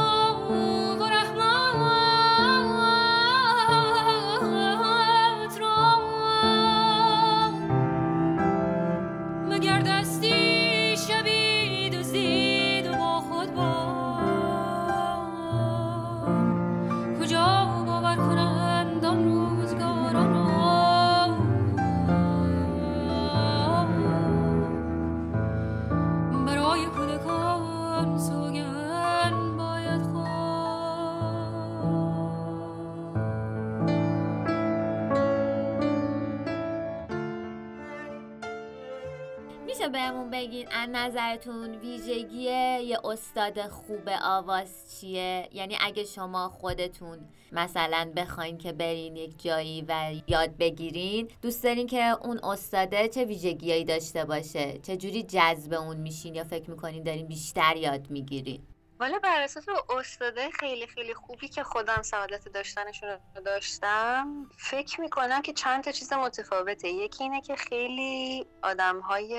بگین 40.63 40.75
از 40.75 40.89
نظرتون 40.93 41.75
ویژگی 41.75 42.43
یه 42.83 42.99
استاد 43.05 43.69
خوب 43.69 44.09
آواز 44.23 45.01
چیه؟ 45.01 45.49
یعنی 45.53 45.79
اگه 45.81 46.05
شما 46.05 46.49
خودتون 46.49 47.19
مثلا 47.53 48.13
بخواین 48.17 48.59
که 48.59 48.73
برین 48.73 49.17
یک 49.17 49.43
جایی 49.43 49.85
و 49.89 50.13
یاد 50.29 50.57
بگیرین 50.57 51.29
دوست 51.43 51.65
دارین 51.65 51.87
که 51.87 52.05
اون 52.23 52.39
استاده 52.39 53.09
چه 53.09 53.25
ویژگیهایی 53.25 53.85
داشته 53.85 54.25
باشه؟ 54.25 54.79
چه 54.79 54.97
جوری 54.97 55.23
جذب 55.23 55.73
اون 55.73 55.97
میشین 55.97 56.35
یا 56.35 56.45
فکر 56.45 56.71
می‌کنین 56.71 57.03
دارین 57.03 57.27
بیشتر 57.27 57.77
یاد 57.77 58.11
می‌گیرین؟ 58.11 58.63
والا 59.01 59.19
بر 59.19 59.41
اساس 59.41 59.67
استاده 59.99 60.51
خیلی 60.51 60.87
خیلی 60.87 61.15
خوبی 61.15 61.49
که 61.49 61.63
خودم 61.63 62.03
سعادت 62.03 62.49
داشتنشون 62.49 63.09
رو 63.09 63.43
داشتم 63.43 64.47
فکر 64.57 65.01
می‌کنم 65.01 65.43
که 65.43 65.53
چند 65.53 65.85
تا 65.85 65.93
چیز 65.93 66.13
متفاوته. 66.13 66.89
یکی 66.89 67.25
اینه 67.25 67.41
که 67.41 67.57
خیلی 67.57 68.47
آدم 68.63 69.01
های 69.01 69.35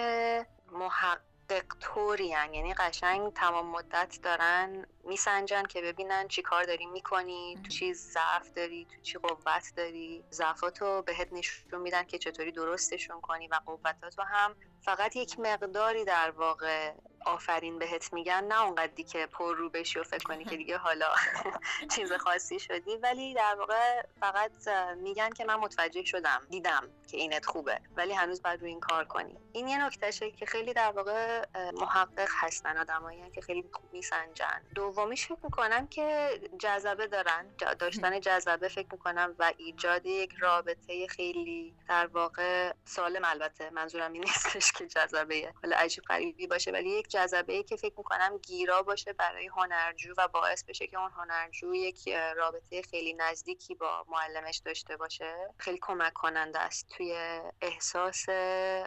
محقق 0.73 1.77
طوری 1.79 2.25
یعنی 2.27 2.73
قشنگ 2.73 3.33
تمام 3.33 3.65
مدت 3.65 4.19
دارن 4.23 4.86
میسنجن 5.03 5.63
که 5.63 5.81
ببینن 5.81 6.27
چی 6.27 6.41
کار 6.41 6.63
داری 6.63 6.86
می‌کنی 6.86 7.57
تو 7.63 7.69
چی 7.69 7.93
ضعف 7.93 8.53
داری 8.55 8.86
تو 8.86 9.01
چی 9.01 9.17
قوت 9.17 9.73
داری. 9.75 10.23
ضعفاتو 10.31 11.01
بهت 11.01 11.33
نشون 11.33 11.81
میدن 11.81 12.03
که 12.03 12.17
چطوری 12.17 12.51
درستشون 12.51 13.21
کنی 13.21 13.47
و 13.47 13.59
قوتاتو 13.65 14.21
هم. 14.21 14.55
فقط 14.81 15.15
یک 15.15 15.39
مقداری 15.39 16.05
در 16.05 16.31
واقع 16.31 16.93
آفرین 17.25 17.79
بهت 17.79 18.13
میگن 18.13 18.43
نه 18.43 18.63
اونقدری 18.63 19.03
که 19.03 19.25
پر 19.25 19.55
رو 19.55 19.69
بشی 19.69 19.99
و 19.99 20.03
فکر 20.03 20.23
کنی 20.23 20.45
که 20.45 20.57
دیگه 20.57 20.77
حالا 20.77 21.07
چیز 21.95 22.13
خاصی 22.13 22.59
شدی 22.59 22.95
ولی 22.95 23.33
در 23.33 23.55
واقع 23.59 24.01
فقط 24.19 24.67
میگن 24.97 25.29
که 25.29 25.45
من 25.45 25.55
متوجه 25.55 26.05
شدم 26.05 26.41
دیدم 26.49 26.89
که 27.07 27.17
اینت 27.17 27.45
خوبه 27.45 27.79
ولی 27.97 28.13
هنوز 28.13 28.41
باید 28.41 28.62
روی 28.62 28.69
این 28.69 28.79
کار 28.79 29.05
کنی. 29.05 29.38
این 29.51 29.67
یه 29.67 29.86
نکتهشه 29.86 30.31
که 30.31 30.45
خیلی 30.45 30.73
در 30.73 30.91
واقع 30.91 31.45
محقق 31.73 32.29
هستن 32.39 32.77
آدمایی 32.77 33.31
که 33.31 33.41
خیلی 33.41 33.65
خوب 33.73 33.93
میسنجن. 33.93 34.62
دومیش 34.75 35.25
فکر 35.25 35.39
می‌کنم 35.43 35.88
که 35.88 36.39
جذبه 36.59 37.07
دارن 37.07 37.45
داشتن 37.79 38.19
جذبه 38.19 38.67
فکر 38.67 38.88
می‌کنم 38.91 39.36
و 39.39 39.53
ایجاد 39.57 40.05
یک 40.05 40.33
رابطه 40.39 41.07
خیلی 41.07 41.75
در 41.89 42.07
واقع 42.07 42.73
سالم 42.86 43.21
البته 43.25 43.69
منظورم 43.69 44.13
این 44.13 44.23
نیستش 44.23 44.71
که 44.71 44.88
جذبه 44.88 45.53
حالا 45.63 45.77
عجیب 45.77 46.03
غریبی 46.03 46.47
باشه 46.47 46.71
ولی 46.71 46.89
یک 46.89 47.07
جذبه 47.13 47.63
که 47.63 47.76
فکر 47.76 47.93
می‌کنم 47.97 48.38
گیرا 48.38 48.82
باشه 48.82 49.13
برای 49.13 49.47
هنرجو 49.47 50.13
و 50.17 50.28
باعث 50.28 50.63
بشه 50.63 50.88
که 50.88 50.99
اون 50.99 51.12
هنرجو 51.12 51.76
یک 51.76 52.10
رابطه 52.36 52.82
خیلی 52.82 53.13
نزدیکی 53.13 53.76
با 53.76 54.06
معلمش 54.08 54.58
داشته 54.58 54.97
باشه. 54.97 55.36
خیلی 55.58 55.80
کمک 55.82 56.13
کننده 56.13 56.60
است 56.60 56.89
توی 56.89 57.39
احساس 57.62 58.26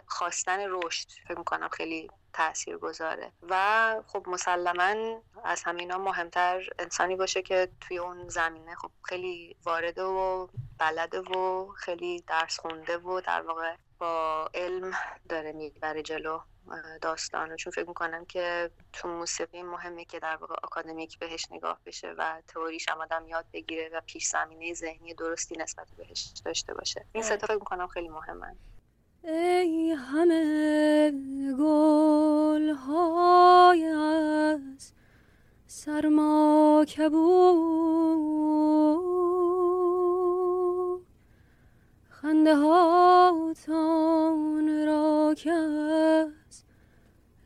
خواستن 0.07 0.59
رشد. 0.69 1.07
فکر 1.27 1.37
می‌کنم 1.37 1.69
خیلی 1.69 2.09
تأثیر 2.33 2.77
گذاره 2.77 3.31
و 3.49 3.95
خب 4.07 4.23
مسلما 4.27 5.21
از 5.43 5.63
همینا 5.63 5.97
مهمتر 5.97 6.69
انسانی 6.79 7.15
باشه 7.15 7.41
که 7.41 7.69
توی 7.81 7.97
اون 7.97 8.29
زمینه 8.29 8.75
خب 8.75 8.91
خیلی 9.03 9.55
وارده 9.65 10.03
و 10.03 10.47
بلده 10.79 11.19
و 11.19 11.67
خیلی 11.71 12.21
درس 12.21 12.59
خونده 12.59 12.97
و 12.97 13.21
در 13.21 13.41
واقع 13.41 13.75
با 13.99 14.49
علم 14.53 14.91
داره 15.29 15.51
می‌بره 15.51 16.01
جلو. 16.01 16.39
داستانو. 17.01 17.55
چون 17.55 17.71
فکر 17.71 17.87
می‌کنم 17.87 18.25
که 18.25 18.71
تو 18.93 19.07
موسیقی 19.07 19.63
مهمه 19.63 20.05
که 20.05 20.19
در 20.19 20.35
واقع 20.35 20.55
آکادمیک 20.63 21.19
بهش 21.19 21.47
نگاه 21.51 21.79
بشه 21.85 22.13
و 22.17 22.41
تئوریش 22.47 22.89
هم 22.89 23.01
آدم 23.01 23.27
یاد 23.27 23.45
بگیره 23.53 23.89
و 23.93 24.01
پیش 24.05 24.27
زمینه 24.27 24.73
ذهنی 24.73 25.13
درستی 25.13 25.57
نسبت 25.57 25.87
بهش 25.97 26.31
داشته 26.45 26.73
باشه. 26.73 27.05
این 27.13 27.23
ستا 27.23 27.47
فکر 27.47 27.55
می‌کنم 27.55 27.87
خیلی 27.87 28.09
مهمه 28.09 28.55
ای 29.23 29.91
همه 29.91 31.11
گل 31.59 32.69
های 32.69 33.85
از 33.85 34.93
سرما 35.67 36.85
کبود. 36.97 38.07
خنده 42.21 42.55
هاتان 42.55 43.65
را 44.85 45.35
از 45.45 46.63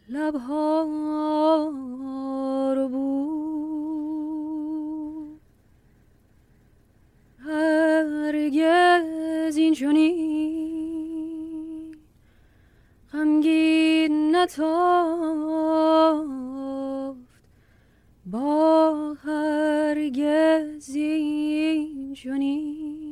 لبها 0.10 0.84
رو 2.75 2.89
بود. 2.89 3.12
هرگز 7.39 9.57
این 9.57 9.73
چنین 9.73 10.31
غمگین 13.13 14.36
نتافت. 14.36 15.51
با 18.25 19.13
هرگز 19.23 20.95
این 20.95 22.13
چنین 22.13 23.11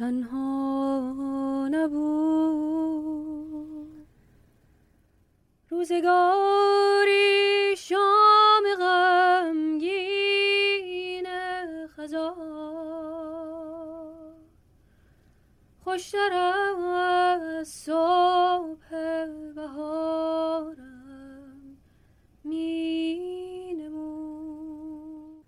تنها 0.00 1.68
نبود. 1.72 3.26
روزگاری 5.68 7.26
شام 7.76 8.64
غمگین 8.78 10.06
خزان 11.86 12.34
خوشتر 15.84 16.32
از 16.32 17.68
صبح 17.68 18.88
بهارم 19.54 20.76
می 22.44 23.74
نمود. 23.78 25.44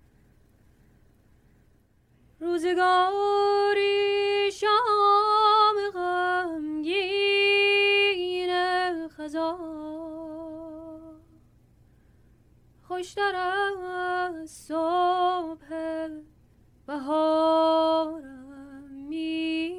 روزگاری 2.41 3.52
خوشتر 13.03 13.37
از 13.37 14.51
صبح 14.51 15.69
بهارم 16.87 18.85
می 19.09 19.73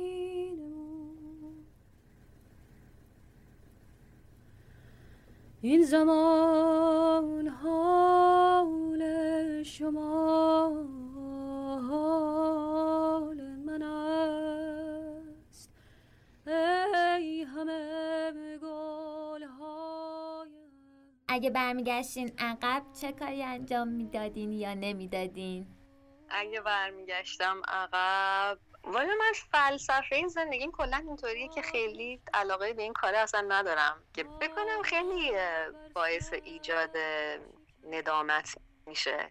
این 5.61 5.83
زمان 5.83 7.47
حال 7.47 9.03
شما 9.63 10.85
اگه 21.33 21.49
برمیگشتین 21.49 22.31
عقب 22.39 22.83
چه 23.01 23.11
کاری 23.11 23.43
انجام 23.43 23.87
می‌دادین 23.87 24.51
یا 24.51 24.73
نمی‌دادین؟ 24.73 25.67
اگه 26.29 26.61
برمیگشتم 26.61 27.61
عقب 27.67 28.57
والا 28.83 29.13
من 29.19 29.33
فلسفه 29.51 30.15
این 30.15 30.27
زندگیم 30.27 30.71
کلا 30.71 31.03
اینطوریه 31.07 31.47
که 31.47 31.61
خیلی 31.61 32.21
علاقه 32.33 32.73
به 32.73 32.81
این 32.81 32.93
کاره 32.93 33.17
اصلا 33.17 33.41
ندارم 33.41 34.03
که 34.13 34.23
بکنم 34.23 34.81
خیلی 34.83 35.31
باعث 35.95 36.33
ایجاد 36.43 36.97
ندامت 37.91 38.55
میشه؟ 38.87 39.27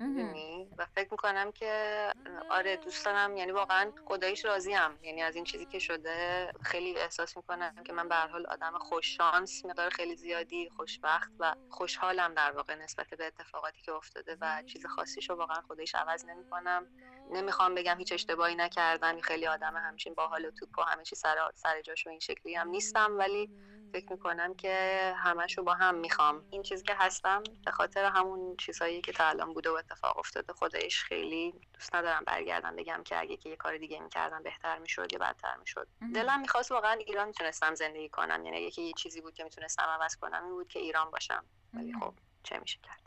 و 0.78 0.86
فکر 0.86 1.08
می‌کنم 1.10 1.52
که 1.52 2.12
آره 2.50 2.76
دوست 2.76 3.04
دارم 3.04 3.36
یعنی 3.36 3.52
واقعا 3.52 3.92
خداییش 4.04 4.44
راضیم 4.44 4.98
یعنی 5.02 5.22
از 5.22 5.36
این 5.36 5.44
چیزی 5.44 5.66
که 5.66 5.78
شده 5.78 6.52
خیلی 6.62 6.98
احساس 6.98 7.36
می‌کنم 7.36 7.74
که 7.84 7.92
من 7.92 8.08
به 8.08 8.16
حال 8.16 8.46
آدم 8.46 8.78
خوش 8.78 9.16
شانس 9.16 9.64
مقدار 9.64 9.90
خیلی 9.90 10.16
زیادی 10.16 10.70
خوشبخت 10.76 11.32
و 11.38 11.54
خوشحالم 11.70 12.34
در 12.34 12.52
واقع 12.52 12.74
نسبت 12.74 13.06
به 13.08 13.26
اتفاقاتی 13.26 13.82
که 13.82 13.92
افتاده 13.92 14.36
و 14.40 14.62
چیز 14.66 14.86
خاصیشو 14.86 15.34
واقعا 15.34 15.60
خودش 15.60 15.94
عوض 15.94 16.24
نمی‌کنم. 16.24 16.86
نمی‌خوام 17.30 17.74
بگم 17.74 17.98
هیچ 17.98 18.12
اشتباهی 18.12 18.54
نکردم 18.54 19.20
خیلی 19.20 19.46
آدم 19.46 19.76
همچین 19.76 20.14
باحال 20.14 20.44
و 20.44 20.50
توپ 20.50 20.78
و 20.78 20.82
همه 20.82 21.04
چی 21.04 21.16
سر 21.16 21.36
سر 21.54 21.80
جاش 21.82 22.06
و 22.06 22.10
این 22.10 22.20
شکلی 22.20 22.54
هم 22.54 22.68
نیستم 22.68 23.18
ولی 23.18 23.50
فکر 23.92 24.12
می‌کنم 24.12 24.54
که 24.54 25.14
همشو 25.16 25.62
با 25.62 25.74
هم 25.74 25.94
می‌خوام. 25.94 26.44
این 26.50 26.62
چیزی 26.62 26.84
که 26.84 26.94
هستم 26.94 27.42
به 27.64 27.70
خاطر 27.70 28.04
همون 28.04 28.56
چیزهایی 28.56 29.00
که 29.00 29.12
تا 29.12 29.24
الان 29.26 29.54
بوده 29.54 29.70
و 29.70 29.72
اتفاق 29.72 30.18
افتاده 30.18 30.52
خودش 30.52 31.04
خیلی 31.04 31.54
دوست 31.74 31.94
ندارم 31.94 32.22
برگردم 32.26 32.76
بگم 32.76 33.02
که 33.04 33.20
اگه 33.20 33.36
که 33.36 33.48
یه 33.48 33.56
کار 33.56 33.78
دیگه 33.78 34.00
می‌کردم 34.00 34.42
بهتر 34.42 34.78
می‌شد 34.78 35.12
یا 35.12 35.18
بدتر 35.18 35.56
می‌شد. 35.56 35.88
دلم 36.14 36.40
می‌خواست 36.40 36.72
واقعا 36.72 36.92
ایران 36.92 37.26
می‌تونستم 37.26 37.74
زندگی 37.74 38.08
کنم. 38.08 38.44
یعنی 38.44 38.58
یکی 38.58 38.82
یه 38.82 38.92
چیزی 38.92 39.20
بود 39.20 39.34
که 39.34 39.44
می‌تونستم 39.44 39.82
عوض 39.82 40.16
کنم 40.16 40.44
این 40.44 40.52
بود 40.52 40.68
که 40.68 40.78
ایران 40.78 41.10
باشم. 41.10 41.44
ولی 41.74 41.92
خب 42.00 42.14
چه 42.42 42.58
میشه 42.58 42.78
کرد؟ 42.82 43.02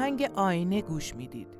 آهنگ 0.00 0.30
آینه 0.34 0.82
گوش 0.82 1.14
می‌دید. 1.14 1.59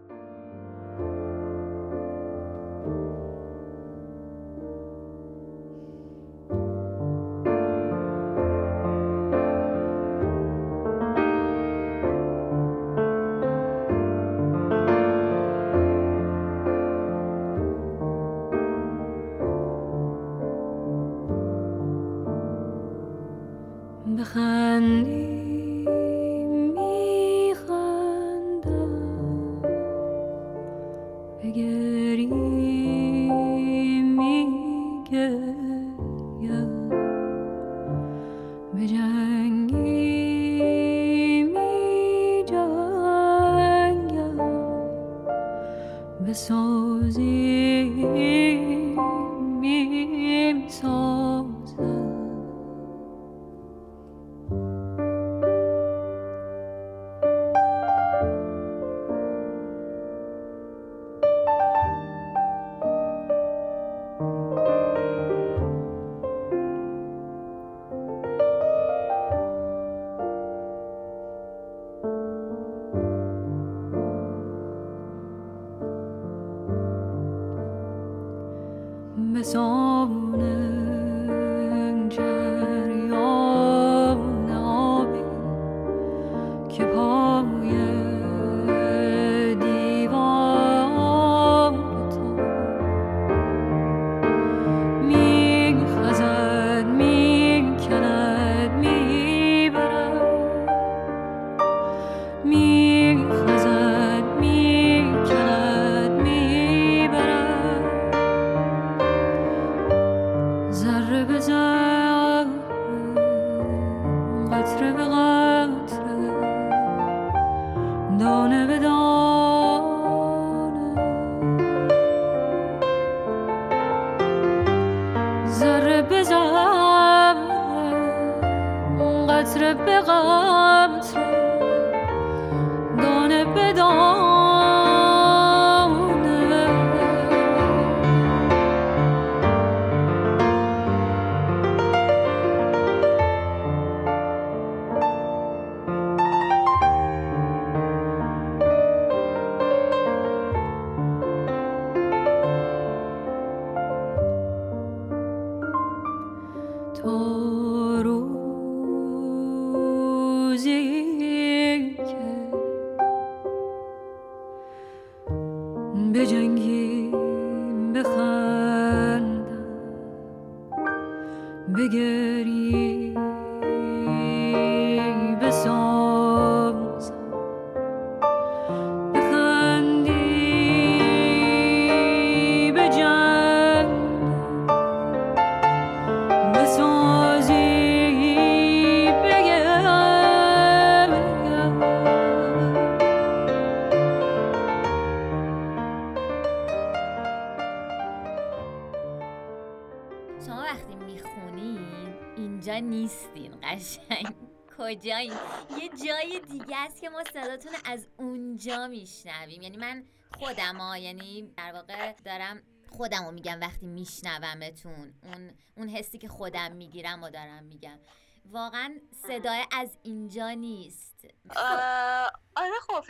کجایین 204.91 205.33
یه 205.81 205.89
جای 206.07 206.41
دیگه 206.41 206.77
است 206.77 207.01
که 207.01 207.09
ما 207.09 207.25
صداتون 207.25 207.73
از 207.85 208.07
اونجا 208.17 208.87
میشنویم. 208.87 209.63
یعنی 209.63 209.77
من 209.77 210.05
خودم 210.39 210.77
ها 210.77 210.99
یعنی 210.99 211.55
در 211.57 211.73
واقع 211.73 212.13
دارم 212.13 212.63
خودم 212.89 213.25
رو 213.25 213.33
میگم 213.33 213.61
وقتی 213.61 213.87
میشنومتون. 213.87 215.15
اون 215.23 215.51
اون 215.77 215.89
حسی 215.89 216.19
که 216.19 216.29
خودم 216.29 216.73
می‌گیرم 216.73 217.23
و 217.23 217.31
دارم 217.31 217.65
میگم. 217.65 217.99
واقعا 218.45 218.95
صدای 219.29 219.65
از 219.73 219.99
اینجا 220.03 220.51
نیست. 220.51 221.27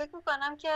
فکر 0.01 0.16
می‌کنم 0.16 0.57
که 0.57 0.72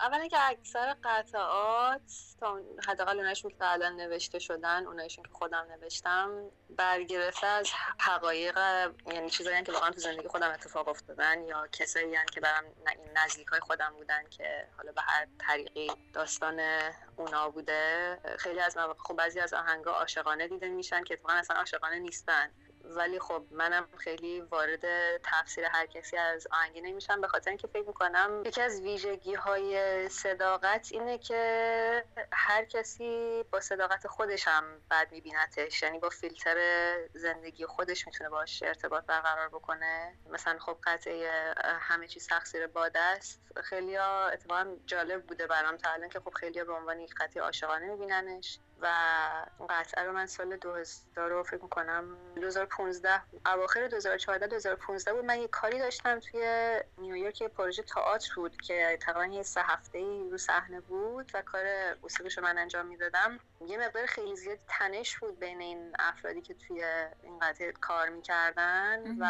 اولا 0.00 0.28
که 0.28 0.36
اکثر 0.40 0.96
قطعات 1.04 2.00
تا 2.40 2.60
حداقل 2.88 3.16
اونایشون 3.16 3.50
که 3.50 3.56
الان 3.60 3.96
نوشته 3.96 4.38
شدن 4.38 4.86
اونایشون 4.86 5.24
که 5.24 5.30
خودم 5.32 5.66
نوشتم 5.70 6.50
برگرفته 6.70 7.46
از 7.46 7.70
حقایق 7.98 8.58
یعنی 9.12 9.30
چیزایی 9.30 9.62
که 9.62 9.72
واقعا 9.72 9.90
تو 9.90 10.00
زندگی 10.00 10.28
خودم 10.28 10.50
اتفاق 10.50 10.88
افتادن 10.88 11.44
یا 11.44 11.66
کسایی 11.72 12.16
که 12.32 12.40
برام 12.40 12.64
نزدیک 13.16 13.46
های 13.46 13.60
خودم 13.60 13.92
بودن 13.96 14.28
که 14.30 14.68
حالا 14.76 14.92
به 14.92 15.00
هر 15.00 15.26
طریقی 15.38 15.90
داستان 16.12 16.60
اونا 17.16 17.50
بوده. 17.50 18.18
خیلی 18.38 18.60
از 18.60 18.76
مواقع 18.76 18.98
خب 18.98 19.14
بعضی 19.14 19.40
از 19.40 19.54
آهنگا 19.54 19.92
عاشقانه 19.92 20.48
دیده 20.48 20.68
میشن 20.68 21.04
که 21.04 21.14
اتفاقا 21.14 21.34
اصلا 21.34 21.56
عاشقانه 21.56 21.98
نیستن. 21.98 22.50
ولی 22.88 23.18
خب 23.18 23.42
منم 23.50 23.88
خیلی 23.96 24.40
وارد 24.40 24.84
تفسیر 25.16 25.64
هر 25.64 25.86
کسی 25.86 26.16
از 26.16 26.46
آهنگی 26.52 26.80
نمیشم 26.80 27.20
به 27.20 27.28
خاطر 27.28 27.50
اینکه 27.50 27.66
فکر 27.66 27.86
می‌کنم 27.86 28.42
یکی 28.46 28.60
از 28.60 28.80
ویژگی 28.80 29.34
های 29.34 30.08
صداقت 30.08 30.88
اینه 30.92 31.18
که 31.18 32.04
هر 32.32 32.64
کسی 32.64 33.44
با 33.52 33.60
صداقت 33.60 34.06
خودش 34.06 34.48
هم 34.48 34.64
بد 34.90 35.12
میبینتش 35.12 35.82
یعنی 35.82 35.98
با 35.98 36.08
فیلتر 36.08 36.58
زندگی 37.14 37.66
خودش 37.66 38.06
می‌تونه 38.06 38.30
باش 38.30 38.62
ارتباط 38.62 39.04
برقرار 39.04 39.48
بکنه. 39.48 40.18
مثلا 40.30 40.58
خب 40.58 40.78
قطعه 40.82 41.54
همه 41.80 42.08
چیز 42.08 42.26
تقصیر 42.26 42.66
باده 42.66 43.00
است. 43.00 43.40
خیلی 43.64 43.96
اتفاقا 43.96 44.76
جالب 44.86 45.26
بوده 45.26 45.46
برام 45.46 45.76
تا 45.76 45.90
الان 45.90 46.08
که 46.08 46.20
خب 46.20 46.34
خیلی 46.34 46.64
به 46.64 46.72
عنوان 46.72 47.00
یک 47.00 47.14
قطعه 47.14 47.42
عاشقانه 47.42 47.86
میبیننش. 47.86 48.58
و 48.80 48.88
قطعه 49.70 50.04
رو 50.04 50.12
من 50.12 50.26
سال 50.26 50.56
2000 50.56 51.30
رو 51.30 51.42
فکر 51.42 51.62
می‌کنم 51.62 52.16
2015 52.36 53.22
اواخر 53.46 53.86
2014 53.86 54.46
2015 54.46 55.12
بود. 55.12 55.24
من 55.24 55.38
یه 55.40 55.48
کاری 55.48 55.78
داشتم 55.78 56.20
توی 56.20 56.42
نیویورک 56.98 57.40
یه 57.40 57.48
پروژه 57.48 57.82
تئاتر 57.82 58.34
بود 58.36 58.56
که 58.56 58.98
تقریبا 59.02 59.34
یه 59.34 59.42
سه 59.42 59.62
هفته 59.62 59.98
ای 59.98 60.30
رو 60.30 60.38
صحنه 60.38 60.80
بود 60.80 61.30
و 61.34 61.42
کار 61.42 61.64
موسیقیش 62.02 62.38
رو 62.38 62.44
من 62.44 62.58
انجام 62.58 62.86
می‌دادم. 62.86 63.40
یه 63.66 63.78
مقدار 63.78 64.06
خیلی 64.06 64.36
زیاد 64.36 64.58
تنش 64.68 65.18
بود 65.18 65.40
بین 65.40 65.60
این 65.60 65.92
افرادی 65.98 66.42
که 66.42 66.54
توی 66.54 66.84
این 67.22 67.38
قطعه 67.38 67.72
کار 67.72 68.08
می‌کردن 68.08 69.16
و 69.20 69.26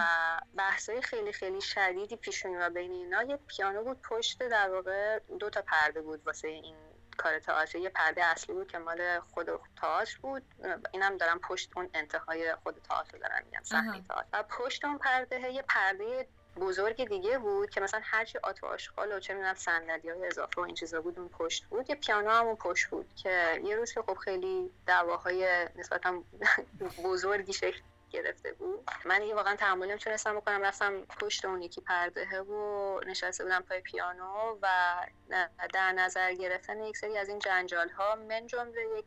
بحثای 0.57 1.03
خیلی 1.03 1.33
خیلی 1.33 1.61
شدیدی 1.61 2.17
پیش 2.17 2.47
و 2.47 2.71
بین 2.71 2.93
اینا. 2.93 3.23
یه 3.23 3.39
پیانو 3.47 3.85
بود 3.85 4.03
پشت 4.03 4.43
در 4.43 4.71
واقع 4.71 5.19
دو 5.19 5.51
تا 5.51 5.63
پرده 5.63 6.03
بود 6.03 6.27
واسه 6.27 6.49
این 6.49 6.77
کار 7.19 7.39
تئاتر. 7.39 7.79
یه 7.79 7.89
پرده 7.89 8.25
اصلی 8.25 8.55
بود 8.55 8.69
که 8.69 8.79
مال 8.79 9.21
خود 9.21 9.49
تئاتر 9.81 10.19
بود. 10.23 10.43
اینم 10.93 11.17
دارم 11.17 11.39
پشت 11.39 11.71
اون 11.77 11.91
انتهای 11.95 12.55
خود 12.55 12.79
تئاتر 12.89 13.19
دارم 13.19 13.43
میگم 13.45 13.63
صحنه 13.63 14.03
تئاتر. 14.03 14.27
و 14.33 14.43
پشت 14.43 14.85
اون 14.85 14.99
پرده 14.99 15.53
یه 15.53 15.63
پرده 15.63 16.27
بزرگ 16.57 17.09
دیگه 17.09 17.39
بود 17.39 17.71
که 17.71 17.81
مثلا 17.81 18.01
هرچی 18.05 18.39
آت 18.39 18.65
و 18.65 18.67
آشغال 18.67 19.13
و 19.13 19.21
چه 19.21 19.35
می‌دونم 19.35 19.55
صندلی 19.55 20.11
های 20.11 20.27
اضافه 20.27 20.61
و 20.61 20.65
این 20.65 20.75
چیزا 20.75 21.01
بود 21.01 21.19
اون 21.19 21.29
پشت 21.29 21.65
بود. 21.65 21.91
یه 21.91 21.97
پیانو 21.97 22.31
هم 22.31 22.47
اون 22.47 22.57
پشت 22.57 22.87
بود 22.87 23.15
که 23.17 23.61
یه 23.65 23.77
روز 23.77 23.93
که 23.93 24.03
خب 24.03 24.15
خیلی 24.15 24.71
دعواهای 24.87 25.69
نسبتا 25.77 26.23
بزرگی 27.05 27.53
شکل 27.53 27.81
گرفته 28.11 28.53
بود. 28.53 28.91
من 29.05 29.19
دیگه 29.19 29.35
واقعا 29.35 29.57
تحمل 29.57 29.91
نمی‌تونستم 29.91 30.37
بکنم 30.37 30.63
رفتم 30.63 31.05
پشت 31.05 31.45
اون 31.45 31.63
یکی 31.63 31.81
پردهه 31.81 32.39
و 32.39 33.01
نشسته 33.07 33.45
بودم 33.45 33.61
پای 33.61 33.81
پیانو 33.81 34.59
و 34.63 34.69
در 35.75 35.93
نظر 35.93 36.35
گرفتن 36.35 36.81
یک 36.81 36.97
سری 36.97 37.19
از 37.19 37.29
این 37.29 37.39
جنجال 37.39 37.89
ها 37.89 38.15
من 38.15 38.47
جمله 38.47 38.83
یک 38.99 39.07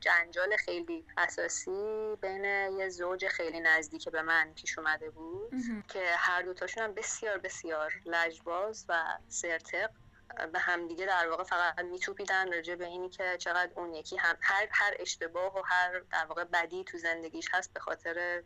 جنجال 0.00 0.56
خیلی 0.56 1.06
اساسی 1.16 2.16
بین 2.20 2.44
یه 2.78 2.88
زوج 2.88 3.26
خیلی 3.28 3.60
نزدیک 3.60 4.08
به 4.08 4.22
من 4.22 4.52
پیش 4.54 4.78
اومده 4.78 5.10
بود 5.10 5.52
که 5.88 6.04
هر 6.16 6.42
دوتاشون 6.42 6.84
هم 6.84 6.94
بسیار 6.94 7.38
بسیار 7.38 7.92
لجباز 8.06 8.84
و 8.88 9.18
سرتق 9.28 9.90
به 10.52 10.58
همدیگه 10.58 11.06
در 11.06 11.28
واقع 11.28 11.42
فقط 11.42 11.78
میتوپیدن 11.78 12.52
راجع 12.52 12.74
به 12.74 12.86
اینی 12.86 13.08
که 13.08 13.36
چقدر 13.38 13.72
اون 13.76 13.94
یکی 13.94 14.16
هم 14.16 14.36
هر 14.40 14.68
هر 14.70 14.94
اشتباه 14.98 15.58
و 15.58 15.62
هر 15.64 15.98
در 15.98 16.26
واقع 16.26 16.44
بدی 16.44 16.84
تو 16.84 16.98
زندگیش 16.98 17.48
هست 17.52 17.72
به 17.72 17.80
خاطر 17.80 18.42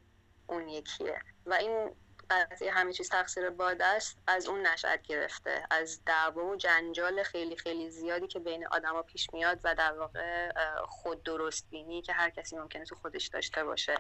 اون 0.47 0.69
یکیه. 0.69 1.21
و 1.47 1.55
این 1.55 1.97
قضیه 2.31 2.73
همه 2.73 2.93
چیز 2.93 3.09
تقصیر 3.09 3.51
باد 3.51 3.83
است 3.83 4.19
از 4.27 4.47
اون 4.47 4.67
نشأت 4.67 5.03
گرفته 5.03 5.67
از 5.71 6.05
دعوا 6.05 6.45
و 6.45 6.57
جنجال 6.57 7.23
خیلی 7.23 7.57
خیلی 7.57 7.91
زیادی 7.91 8.27
که 8.27 8.39
بین 8.39 8.67
آدما 8.67 9.03
پیش 9.03 9.29
میاد 9.33 9.61
و 9.65 9.75
در 9.75 9.93
واقع 9.93 10.53
خود 10.87 11.23
درست 11.23 11.71
بینی 11.71 12.03
که 12.03 12.13
هر 12.13 12.31
کسی 12.31 12.57
ممکنه 12.57 12.85
تو 12.85 12.95
خودش 12.95 13.27
داشته 13.29 13.65
باشه. 13.65 13.95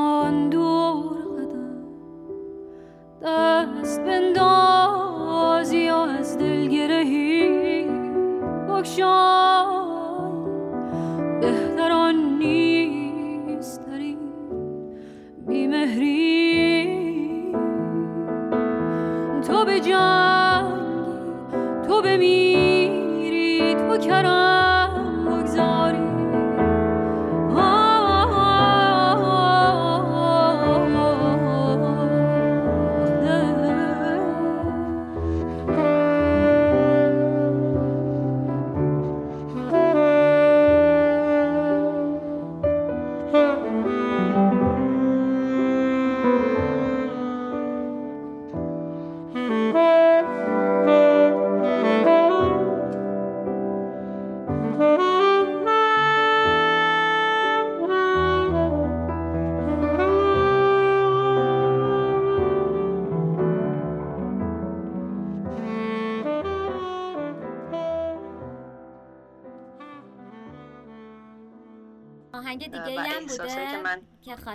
آن 0.00 0.48
دور 0.48 1.16
قدم. 1.36 1.76
دست 3.22 4.00
بندازی 4.00 5.78
یا 5.78 6.04
از 6.04 6.38
دل 6.38 6.66
گرهی. 6.66 7.84
بکشای. 8.68 9.70
در 11.42 11.92
این 13.92 14.18
بیمهری. 15.46 16.30
تو 19.46 19.64
به 19.64 19.80
جنگی 19.80 20.80
تو 21.88 22.02
بمیری 22.02 23.74
تو 23.74 23.98
کرم. 23.98 24.59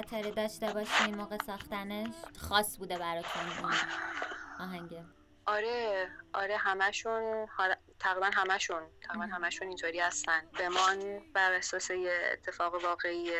خاطره 0.05 0.31
داشته 0.31 0.73
باشین 0.73 1.15
موقع 1.15 1.37
ساختنش 1.47 2.15
خاص 2.39 2.77
بوده 2.77 2.97
براتون. 2.97 3.41
اون 3.63 3.73
آهنگ. 4.59 5.03
آره 5.45 6.09
آره 6.33 6.57
همشون 6.57 7.47
تقریبا 7.99 8.29
همشون 8.33 8.83
تقریبا 9.01 9.25
همشون 9.25 9.67
اینطوری 9.67 9.99
هستن. 9.99 10.41
بمان 10.59 11.21
بر 11.33 11.53
اساس 11.53 11.89
یه 11.89 12.29
اتفاق 12.33 12.83
واقعی 12.83 13.31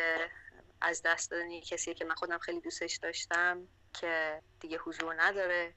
از 0.80 1.02
دست 1.02 1.30
دادن 1.30 1.60
کسی 1.60 1.94
که 1.94 2.04
من 2.04 2.14
خودم 2.14 2.38
خیلی 2.38 2.60
دوستش 2.60 2.96
داشتم 2.96 3.68
که 3.92 4.42
دیگه 4.60 4.78
حضور 4.78 5.22
نداره. 5.22 5.74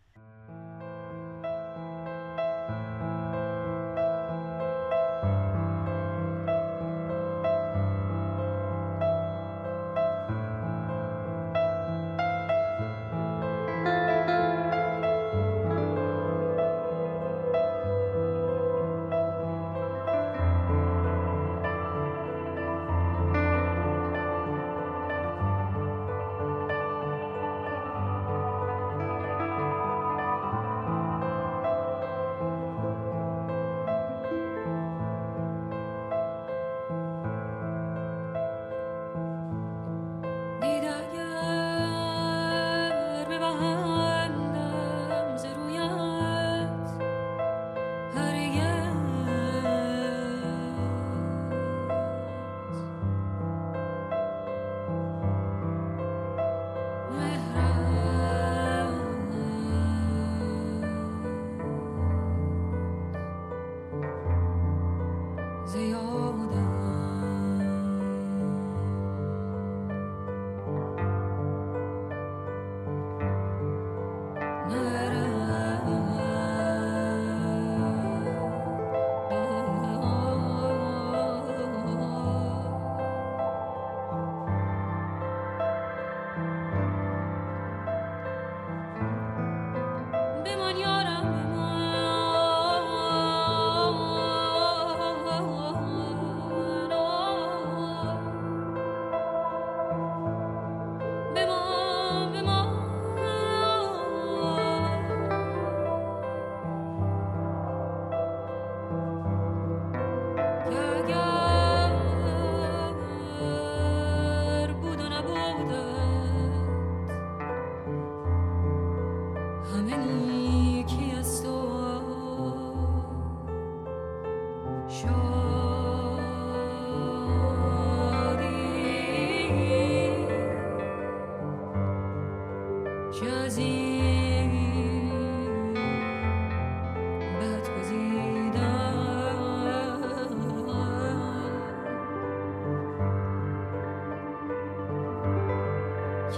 من 146.30 146.38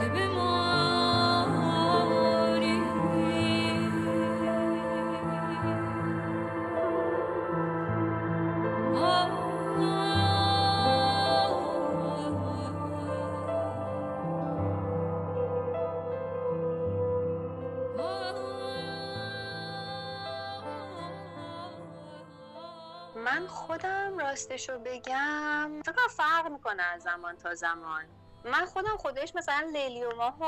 خودم 23.48 24.18
راستشو 24.20 24.80
بگم 24.80 25.82
فکر 25.86 26.08
فرق 26.10 26.52
می‌کنه 26.52 26.84
از 26.84 27.02
زمان 27.04 27.36
تا 27.36 27.56
زمان. 27.56 28.21
من 28.46 28.66
خودم 28.66 28.98
خودش 28.98 29.36
مثلا 29.36 29.70
لیلی 29.74 30.04
و 30.04 30.16
ماهو 30.16 30.44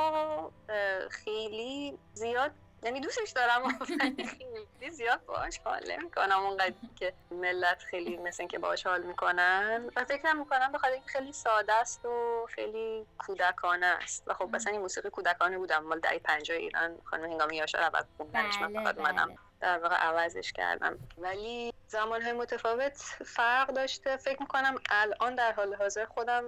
اه، 0.69 1.09
خیلی 1.09 1.97
زیاد 2.13 2.51
یعنی 2.83 2.99
دوستش 2.99 3.29
دارم 3.29 3.63
ولی 4.01 4.25
خیلی 4.79 4.91
زیاد 4.91 5.25
باهاش 5.25 5.57
حال 5.57 5.91
نمی‌کنم. 5.91 6.39
اونقدر 6.39 6.73
که 6.95 7.13
ملت 7.31 7.83
خیلی 7.83 8.17
مثل 8.17 8.47
که 8.47 8.59
باهاش 8.59 8.87
حال 8.87 9.01
می‌کنن. 9.01 9.91
و 9.95 10.05
فکرم 10.05 10.39
می‌کنم 10.39 10.71
به 10.71 10.77
خاطر 10.77 10.93
اینکه 10.93 11.09
خیلی 11.09 11.33
ساده 11.33 11.73
است 11.73 12.05
و 12.05 12.45
خیلی 12.49 13.05
کودکانه 13.17 13.85
است. 13.85 14.23
و 14.27 14.33
خب 14.33 14.49
مثلا 14.55 14.71
این 14.71 14.81
موسیقی 14.81 15.09
کودکانه 15.09 15.57
بودم. 15.57 15.83
مال 15.83 15.99
دهه 15.99 16.19
50 16.19 16.57
ایران 16.57 16.97
خانم 17.03 17.31
هنگامی 17.31 17.57
یاشار 17.57 17.81
اول 17.81 18.03
خوندنش 18.17 18.61
من 18.61 18.73
بله 18.73 18.83
فقط 18.83 18.97
اومدم 18.97 19.25
بله. 19.25 19.37
در 19.59 19.79
واقع 19.79 19.95
عوضش 19.95 20.53
کردم. 20.53 20.99
ولی 21.17 21.73
زمانهای 21.87 22.33
متفاوت 22.33 22.97
فرق 23.25 23.67
داشته. 23.67 24.17
فکر 24.17 24.41
می‌کنم 24.41 24.75
الان 24.89 25.35
در 25.35 25.51
حال 25.51 25.75
حاضر 25.75 26.05
خودم 26.05 26.43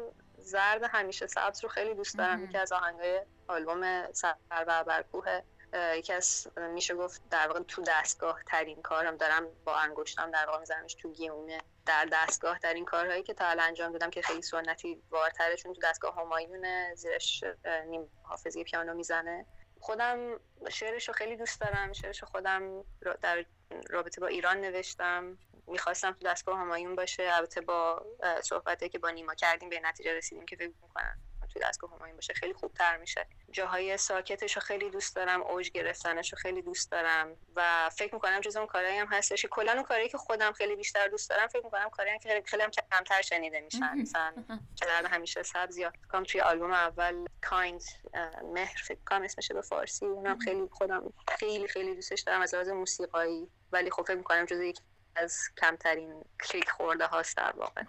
زرد 0.46 0.84
همیشه 0.84 1.28
سبز 1.28 1.64
رو 1.64 1.70
خیلی 1.70 1.93
دوست 1.93 2.18
دارم. 2.18 2.43
یکی 2.43 2.58
از 2.58 2.72
آهنگای 2.72 3.22
آلبوم 3.48 4.12
سر 4.12 4.36
و 4.52 4.84
برکوه 4.84 5.41
یکی 5.96 6.14
از 6.14 6.48
میشه 6.58 6.96
گفت 6.96 7.30
در 7.30 7.48
واقع 7.48 7.64
تو 7.64 7.82
دستگاه 7.88 8.43
ترین 8.48 8.82
کارم 8.82 9.18
دارم 9.18 9.48
با 9.66 9.76
انگشتم 9.76 10.32
در 10.32 10.46
واقع 10.46 10.60
میزنمش 10.60 10.93
تو 10.93 11.12
گیمونه 11.12 11.58
در 11.86 12.08
دستگاه 12.12 12.60
ترین 12.60 12.86
کارهایی 12.86 13.24
که 13.24 13.34
تا 13.34 13.46
الان 13.46 13.66
انجام 13.66 13.91
دادم 13.91 14.10
که 14.10 14.22
خیلی 14.22 14.41
سنتی 14.41 15.02
وارتره 15.10 15.56
چون 15.56 15.74
تو 15.74 15.82
دستگاه 15.82 16.16
همایون 16.16 16.96
زیرش 16.96 17.43
نیم 17.86 18.10
حافظی 18.24 18.64
پیانو 18.64 18.93
می‌زنه. 18.93 19.46
خودم 19.80 20.39
شعرش 20.70 21.08
رو 21.08 21.14
خیلی 21.14 21.36
دوست 21.36 21.62
دارم. 21.62 21.93
شعرش 21.93 22.22
رو 22.22 22.28
خودم 22.28 22.84
در 23.22 23.46
رابطه 23.89 24.22
با 24.22 24.28
ایران 24.28 24.62
نوشتم. 24.62 25.38
می‌خواستم 25.68 26.11
تو 26.11 26.28
دستگاه 26.28 26.59
همایون 26.59 26.95
باشه. 26.95 27.30
البته 27.34 27.61
با 27.61 28.05
صحبتی 28.43 28.89
که 28.89 28.99
با 28.99 29.09
نیما 29.09 29.34
کردیم 29.34 29.70
به 29.70 29.80
نتیجه 29.80 30.13
رسیدیم 30.13 30.45
که 30.45 30.55
فکر 30.55 30.72
می‌کنم 30.82 31.18
تو 31.53 31.59
دستگاه 31.59 31.95
همایون 31.95 32.16
باشه. 32.16 32.34
خیلی 32.34 32.53
خوبتر 32.53 32.97
میشه. 32.97 33.28
جاهای 33.51 33.97
ساکتش 33.97 34.55
رو 34.55 34.61
خیلی 34.61 34.89
دوست 34.89 35.16
دارم 35.16 35.41
اوج 35.41 35.72
گرفتنش 35.72 36.34
رو 36.34 36.38
خیلی 36.38 36.61
دوست 36.61 36.91
دارم 36.91 37.38
و 37.55 37.89
فکر 37.89 38.13
می‌کنم 38.13 38.39
جز 38.39 38.55
اون 38.55 38.68
کارهایی 38.68 38.97
هم 38.97 39.07
هستش 39.07 39.45
کلا 39.51 39.72
اون 39.72 39.84
کارهایی 39.84 40.09
که 40.09 40.18
خودم 40.18 40.51
خیلی 40.51 40.76
بیشتر 40.76 41.07
دوست 41.07 41.30
دارم 41.30 41.47
فکر 41.47 41.63
می‌کنم 41.63 41.89
کارهایی 41.89 42.20
که 42.20 42.43
خیلی, 42.45 42.63
هم 42.63 42.70
کمتر 42.91 43.22
شنیده 43.22 43.61
میشن. 43.61 43.97
مثلا 43.97 44.34
چقدر 44.76 45.07
همیشه 45.07 45.43
سبز 45.43 45.78
یا 45.78 45.93
کام 46.07 46.24
توی 46.24 46.41
آلبوم 46.41 46.72
اول 46.72 47.26
کایند 47.41 47.84
مهر 48.53 48.82
فکر 48.88 48.99
کنم 49.05 49.22
اسمشه 49.22 49.53
به 49.53 49.61
فارسی 49.61 50.05
اونم 50.05 50.39
خیلی 50.39 50.68
خودم 50.72 51.13
خیلی 51.39 51.68
خیلی 51.68 51.95
دوستش 51.95 52.22
دارم 52.22 52.41
از 52.41 52.53
لحاظ 52.53 52.70
موسیقایی. 52.70 53.49
ولی 53.72 53.91
خب 53.91 54.03
فکر 54.03 54.16
می‌کنم 54.16 54.45
جز 54.45 54.59
یکی 54.59 54.84
از 55.16 55.49
کمترین 55.57 56.26
کلیک 56.43 56.70
خورده 56.70 57.05
هاست 57.07 57.38
در 57.38 57.53
واقع. 57.57 57.84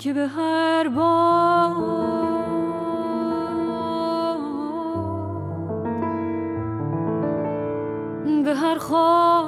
که 0.00 0.12
به 0.12 0.26
هر 0.26 0.88
بار 0.88 1.74
به 8.44 8.54
هر 8.54 8.78
خاک 8.78 9.39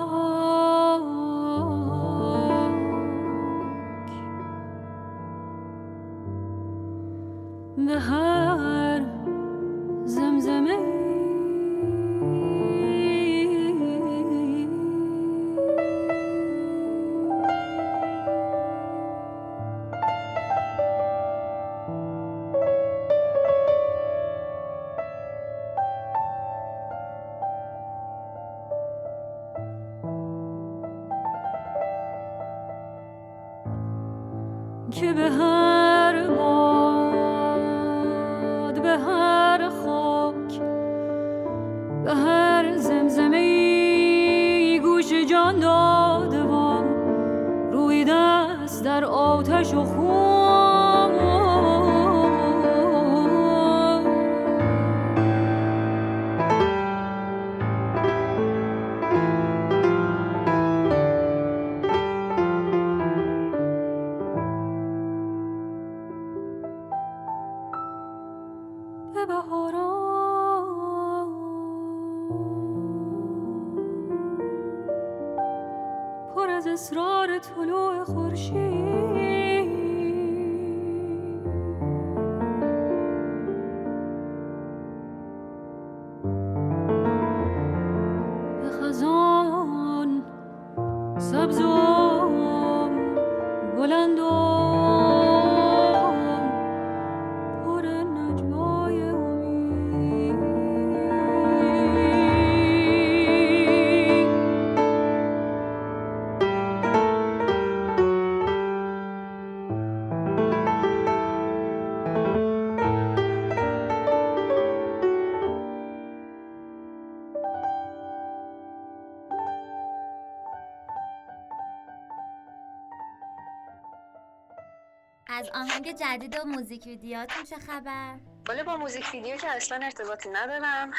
جدید 125.93 126.38
و 126.40 126.45
موزیک 126.45 126.86
ویدیوهاتون 126.86 127.45
چه 127.45 127.57
خبر؟ 127.57 128.18
ولی 128.49 128.62
با 128.62 128.76
موزیک 128.76 129.11
ویدیو 129.14 129.36
که 129.36 129.49
اصلا 129.51 129.84
ارتباطی 129.84 130.30
ندارم 130.30 130.90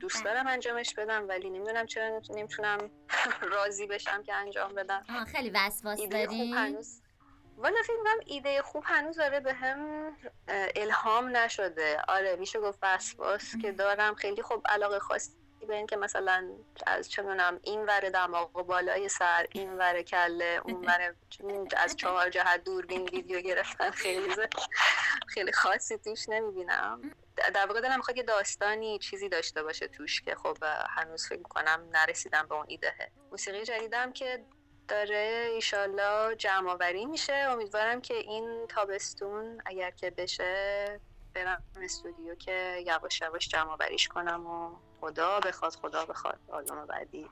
دوست 0.00 0.24
دارم 0.24 0.46
انجامش 0.46 0.94
بدم 0.94 1.28
ولی 1.28 1.50
نمی‌دونم 1.50 1.86
چرا 1.86 2.20
نمی‌تونم 2.30 2.90
راضی 3.52 3.86
بشم 3.86 4.22
که 4.22 4.34
انجام 4.34 4.74
بدم. 4.74 5.02
خیلی 5.32 5.50
وسواس 5.54 6.00
داری؟ 6.10 6.52
هنوز. 6.52 7.02
والا 7.56 7.76
فکر 7.84 7.96
می‌کنم 7.96 8.20
ایده 8.26 8.62
خوب 8.62 8.82
هنوز 8.86 9.16
داره 9.16 9.40
به 9.40 9.52
هم 9.52 10.12
الهام 10.76 11.36
نشده. 11.36 12.02
آره 12.08 12.36
میشه 12.36 12.60
گفت 12.60 12.78
وسواس 12.82 13.56
که 13.56 13.72
دارم. 13.72 14.14
خیلی 14.14 14.42
خوب 14.42 14.62
علاقه 14.68 14.98
خاصی 14.98 15.30
به 15.66 15.74
این 15.74 15.86
که 15.86 15.96
مثلا 15.96 16.50
از 16.86 17.10
چه 17.10 17.22
می‌دونم 17.22 17.60
این 17.62 17.84
ور 17.84 18.00
دماغ 18.00 18.56
و 18.56 18.62
بالای 18.62 19.08
سر 19.08 19.46
این 19.52 19.78
ور 19.78 20.02
کله 20.02 20.60
اون 20.64 20.84
ور 20.84 21.14
از 21.76 21.96
چهار 21.96 22.30
جهت 22.30 22.64
دوربین 22.64 23.08
ویدیو 23.08 23.40
گرفتن. 23.40 23.90
خیلی 23.90 24.34
خیلی 25.26 25.52
خاصی 25.52 25.98
توش 25.98 26.28
نمی‌بینم. 26.28 27.00
در 27.54 27.66
واقع 27.66 27.80
دلم 27.80 27.96
می‌خواد 27.96 28.16
یه 28.16 28.22
داستانی 28.22 28.98
چیزی 28.98 29.28
داشته 29.28 29.62
باشه 29.62 29.88
توش 29.88 30.22
که 30.22 30.34
خب 30.34 30.56
هنوز 30.88 31.28
فکر 31.28 31.42
کنم 31.42 31.88
نرسیدم 31.92 32.46
به 32.48 32.54
اون 32.54 32.64
ایدهه 32.68 33.10
موسیقی 33.30 33.64
جدیدم 33.64 34.12
که 34.12 34.44
داره 34.88 35.48
ایشالله 35.52 36.36
جمع 36.36 36.70
آوری 36.70 37.06
میشه. 37.06 37.32
امیدوارم 37.32 38.00
که 38.00 38.14
این 38.14 38.66
تابستون 38.68 39.62
اگر 39.66 39.90
که 39.90 40.10
بشه 40.10 41.00
برم 41.34 41.64
استودیو 41.82 42.34
که 42.34 42.84
یواش 42.86 43.20
یواش 43.20 43.48
جمع 43.48 43.70
آوریش 43.70 44.08
کنم 44.08 44.46
و 44.46 44.76
خدا 45.00 45.40
بخواد 45.40 45.72
خدا 45.72 46.04
بخواد. 46.04 46.38
آلبوم 46.48 46.86
بعدی 46.86 47.26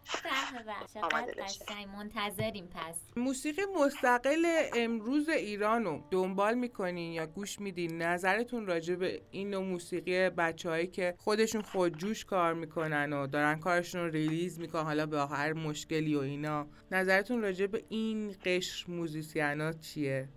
آماده 1.02 1.32
بشه. 1.42 1.86
منتظریم 1.96 2.66
پس. 2.66 3.00
موسیقی 3.16 3.62
مستقل 3.76 4.46
امروز 4.76 5.28
ایران 5.28 5.84
رو 5.84 6.04
دنبال 6.10 6.54
می‌کنین 6.54 7.12
یا 7.12 7.26
گوش 7.26 7.60
میدین 7.60 8.02
نظرتون 8.02 8.66
راجع 8.66 8.94
به 8.94 9.22
این 9.30 9.50
نوع 9.50 9.64
موسیقی 9.64 10.30
بچههایی 10.30 10.86
که 10.86 11.14
خودشون 11.18 11.62
خودجوش 11.62 12.24
کار 12.24 12.54
می‌کنن 12.54 13.12
و 13.12 13.26
دارن 13.26 13.60
کارشون 13.60 14.00
رو 14.00 14.10
ریلیز 14.10 14.60
می‌کنن 14.60 14.82
حالا 14.82 15.06
به 15.06 15.20
هر 15.20 15.52
مشکلی 15.52 16.14
و 16.14 16.20
اینا. 16.20 16.66
نظرتون 16.90 17.42
راجع 17.42 17.66
به 17.66 17.84
این 17.88 18.36
قشر 18.44 18.90
موزیسینا 18.90 19.72
چیه؟ 19.72 20.28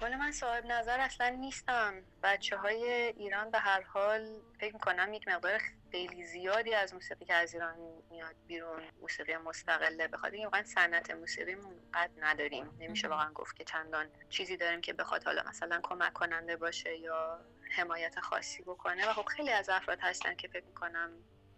حالا 0.00 0.16
من 0.16 0.32
صاحب 0.32 0.64
نظر 0.66 1.00
اصلا 1.00 1.28
نیستم. 1.28 1.94
بچه 2.22 2.56
های 2.56 3.12
ایران 3.16 3.50
به 3.50 3.58
هر 3.58 3.82
حال 3.82 4.26
فکر 4.60 4.74
می‌کنم 4.74 5.14
یک 5.14 5.28
مقدار 5.28 5.60
خیلی 5.94 6.24
زیادی 6.24 6.74
از 6.74 6.94
موسیقی 6.94 7.24
که 7.24 7.34
از 7.34 7.54
ایران 7.54 7.76
میاد 8.10 8.34
بیرون 8.46 8.82
موسیقی 9.00 9.36
مستقله 9.36 10.08
بخاطر 10.08 10.32
اینکه 10.32 10.46
واقعا 10.46 10.64
صنعت 10.64 11.10
موسیقی 11.10 11.56
قد 11.94 12.10
نداریم. 12.16 12.76
نمیشه 12.78 13.08
واقعا 13.08 13.32
گفت 13.32 13.56
که 13.56 13.64
چندان 13.64 14.06
چیزی 14.28 14.56
داریم 14.56 14.80
که 14.80 14.92
بخواد 14.92 15.24
حالا 15.24 15.42
مثلا 15.48 15.80
کمک 15.82 16.12
کننده 16.12 16.56
باشه 16.56 16.96
یا 16.96 17.40
حمایت 17.76 18.20
خاصی 18.20 18.62
بکنه. 18.62 19.10
و 19.10 19.12
خب 19.12 19.24
خیلی 19.24 19.50
از 19.50 19.68
افراد 19.68 19.98
هستن 20.00 20.34
که 20.34 20.48
فکر 20.48 20.64
می‌کنم 20.64 21.10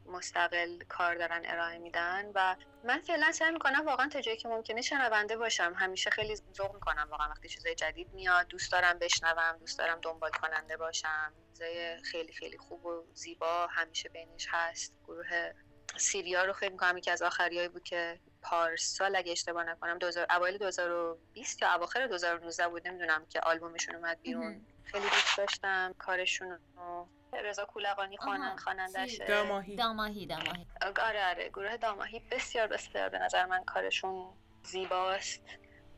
مستقل 0.08 0.78
کار 0.88 1.14
دارن 1.14 1.42
ارائه 1.44 1.78
میدن 1.78 2.30
و 2.34 2.56
من 2.84 3.00
فعلا 3.00 3.32
سعی 3.32 3.50
می‌کنم 3.50 3.86
واقعا 3.86 4.08
تا 4.08 4.20
جایی 4.20 4.36
که 4.36 4.48
ممکنه 4.48 4.82
شنونده 4.82 5.36
باشم. 5.36 5.74
همیشه 5.76 6.10
خیلی 6.10 6.36
ذوق 6.36 6.74
می‌کنم 6.74 7.08
واقعا 7.10 7.28
وقتی 7.28 7.48
چیزای 7.48 7.74
جدید 7.74 8.12
میاد. 8.12 8.48
دوست 8.48 8.72
دارم 8.72 8.98
بشنوم 8.98 9.56
دوست 9.60 9.78
دارم 9.78 9.98
دنبال 10.02 10.30
کننده 10.30 10.76
باشم. 10.76 11.32
چیزای 11.52 12.02
خیلی 12.02 12.32
خیلی 12.32 12.58
خوب 12.58 12.86
و 12.86 13.04
زیبا 13.14 13.66
همیشه 13.66 14.08
بینش 14.08 14.46
هست. 14.50 14.98
گروه 15.04 15.52
سیریا 15.96 16.44
رو 16.44 16.52
خیلی 16.52 16.72
می‌کنم. 16.72 16.96
یکی 16.96 17.10
از 17.10 17.22
آخریایی 17.22 17.68
بود 17.68 17.84
که 17.84 18.20
پارسال 18.42 19.16
اگه 19.16 19.32
اشتباه 19.32 19.64
نکنم 19.64 19.98
2000 19.98 20.26
اوایل 20.30 20.58
2020 20.58 21.62
یا 21.62 21.74
اواخر 21.74 22.06
2019 22.06 22.68
بود. 22.68 22.88
نمی‌دونم 22.88 23.26
که 23.26 23.40
آلبومشون 23.40 23.94
اومد 23.94 24.20
بیرون. 24.20 24.66
خیلی 24.84 25.04
دوست 25.04 25.38
داشتم 25.38 25.94
کارشون 25.98 26.50
رو. 26.76 27.08
رضا 27.32 27.64
کولقانی 27.64 28.16
خوانن 28.16 28.56
خوانندشه 28.56 29.06
چی؟ 29.06 29.24
داماهی. 29.24 29.76
داماهی 29.76 30.26
داماهی. 30.26 30.66
آره 30.82 31.26
آره 31.26 31.48
گروه 31.48 31.76
داماهی 31.76 32.20
بسیار 32.30 32.66
بسیار 32.66 33.08
به 33.08 33.18
نظر 33.18 33.46
من 33.46 33.64
کارشون 33.64 34.32
زیباست. 34.62 35.42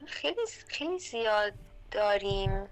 خیلی 0.07 0.41
خیلی 0.69 0.99
زیاد 0.99 1.53
داریم. 1.91 2.69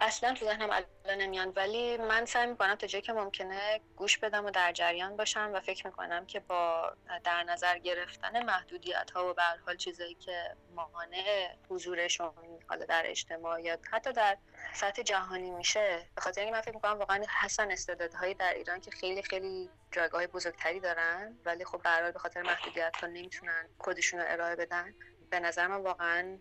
اصلا 0.00 0.34
تو 0.34 0.44
ذهنم 0.44 0.70
الان 0.70 1.18
نمیان. 1.18 1.52
ولی 1.56 1.96
من 1.96 2.24
سعی 2.24 2.46
می‌کنم 2.46 2.74
تا 2.74 2.86
جایی 2.86 3.02
که 3.02 3.12
ممکنه 3.12 3.80
گوش 3.96 4.18
بدم 4.18 4.44
و 4.44 4.50
در 4.50 4.72
جریان 4.72 5.16
باشم 5.16 5.50
و 5.54 5.60
فکر 5.60 5.86
می‌کنم 5.86 6.26
که 6.26 6.40
با 6.40 6.92
در 7.24 7.42
نظر 7.42 7.78
گرفتن 7.78 8.42
محدودیت 8.42 9.10
ها 9.10 9.30
و 9.30 9.34
به 9.34 9.42
حال 9.66 9.76
چیزایی 9.76 10.14
که 10.14 10.56
مانع 10.74 11.48
حضورشون 11.68 12.32
حالا 12.68 12.84
در 12.84 13.02
اجتماع 13.06 13.62
یا 13.62 13.78
حتی 13.90 14.12
در 14.12 14.36
سطح 14.74 15.02
جهانی 15.02 15.50
میشه 15.50 16.06
به 16.14 16.20
خاطر 16.20 16.40
اینکه 16.40 16.54
من 16.54 16.60
فکر 16.60 16.74
می‌کنم 16.74 16.98
واقعا 16.98 17.24
هستن 17.28 17.70
استعدادهایی 17.70 18.34
در 18.34 18.54
ایران 18.54 18.80
که 18.80 18.90
خیلی 18.90 19.22
خیلی 19.22 19.70
جایگاه 19.92 20.26
بزرگتری 20.26 20.80
دارن 20.80 21.38
ولی 21.44 21.64
خب 21.64 21.82
به 21.82 22.12
به 22.12 22.18
خاطر 22.18 22.42
محدودیت 22.42 22.96
ها 23.00 23.06
نمی‌تونن 23.06 23.68
خودشون 23.78 24.20
رو 24.20 24.26
ارائه 24.28 24.56
بدن. 24.56 24.94
به 25.30 25.40
نظر 25.40 25.66
من 25.66 25.82
واقعا 25.82 26.38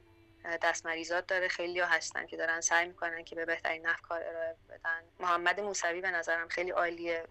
دست 0.61 0.85
مریضات 0.85 1.27
داره. 1.27 1.47
خیلی 1.47 1.79
ها 1.79 1.87
هستن 1.87 2.25
که 2.25 2.37
دارن 2.37 2.61
سعی 2.61 2.87
می‌کنن 2.87 3.23
که 3.23 3.35
به 3.35 3.45
بهترین 3.45 3.87
نحو 3.87 4.01
کار 4.01 4.23
ارائه 4.23 4.55
بدن. 4.69 5.03
محمد 5.19 5.59
موسوی 5.59 6.01
به 6.01 6.11
نظرم 6.11 6.47
خیلی 6.47 6.71
عالیه 6.71 7.23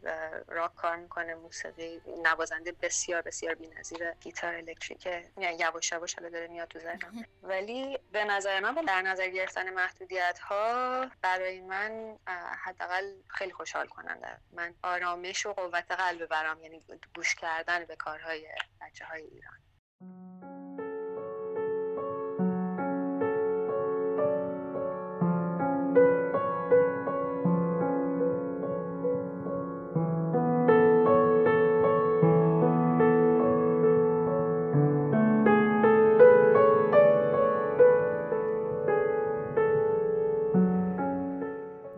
راک 0.48 0.74
کار 0.74 0.96
می‌کنه. 0.96 1.34
موسیقی 1.34 2.02
نوازنده 2.24 2.72
بسیار 2.72 3.22
بسیار 3.22 3.54
بی‌نظیر 3.54 4.12
گیتار 4.20 4.54
الکتریکه 4.54 5.24
یعنی 5.38 5.56
یواش 5.56 5.92
یواش 5.92 6.14
حالا 6.14 6.28
داره 6.28 6.46
میاد 6.46 6.68
تو 6.68 6.78
ذهنم. 6.78 7.24
ولی 7.42 7.98
به 8.12 8.24
نظر 8.24 8.60
من 8.60 8.74
در 8.74 9.02
نظر 9.02 9.28
گرفتن 9.28 9.70
محدودیت 9.70 10.38
ها 10.38 11.06
برای 11.22 11.60
من 11.60 12.18
حداقل 12.64 13.12
خیلی 13.28 13.52
خوشحال 13.52 13.86
کننده. 13.86 14.38
من 14.52 14.74
آرامش 14.82 15.46
و 15.46 15.52
قوت 15.52 15.90
قلب 15.90 16.26
برام 16.26 16.60
یعنی 16.62 16.82
گوش 17.16 17.34
کردن 17.34 17.84
به 17.84 17.96
کارهای 17.96 18.48
بچه 18.80 19.04
های 19.04 19.22
ایران. 19.22 19.56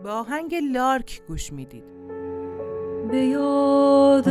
با 0.09 0.15
آهنگ 0.15 0.55
لارک 0.73 1.21
گوش 1.27 1.53
می‌دید. 1.53 1.83
به 3.11 3.17
یاد 3.17 4.29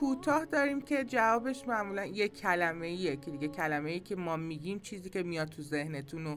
کوتاه 0.00 0.44
داریم 0.44 0.80
که 0.82 1.04
جوابش 1.04 1.68
معمولا 1.68 2.04
یک 2.04 2.40
کلمه 2.40 2.86
ایه 2.86 3.16
که 3.16 3.30
دیگه 3.30 3.48
کلمه 3.48 3.90
ای 3.90 4.00
که 4.00 4.16
ما 4.16 4.36
میگیم 4.36 4.80
چیزی 4.80 5.10
که 5.10 5.22
میاد 5.22 5.48
تو 5.48 5.62
ذهنتون 5.62 6.26
و 6.26 6.36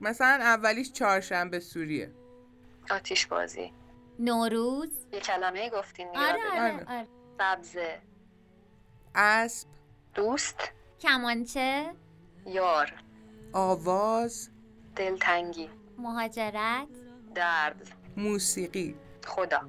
مثلا 0.00 0.44
اولیش 0.44 0.92
چهارشنبه 0.92 1.60
سوریه. 1.60 2.12
آتیش 2.90 3.26
بازی. 3.26 3.72
نوروز. 4.18 5.06
یه 5.12 5.20
کلمه 5.20 5.70
گفتین 5.70 6.08
آره 6.08 6.38
آره, 6.52 6.72
آره. 6.74 6.84
آره. 6.88 7.06
سبزه 7.38 7.98
اسب. 9.14 9.68
دوست. 10.14 10.56
کمانچه. 11.00 11.92
یار. 12.46 12.92
آواز. 13.52 14.50
دلتنگی. 14.96 15.70
مهاجرت. 15.98 16.88
درد. 17.34 17.92
موسیقی. 18.16 18.94
خدا. 19.26 19.68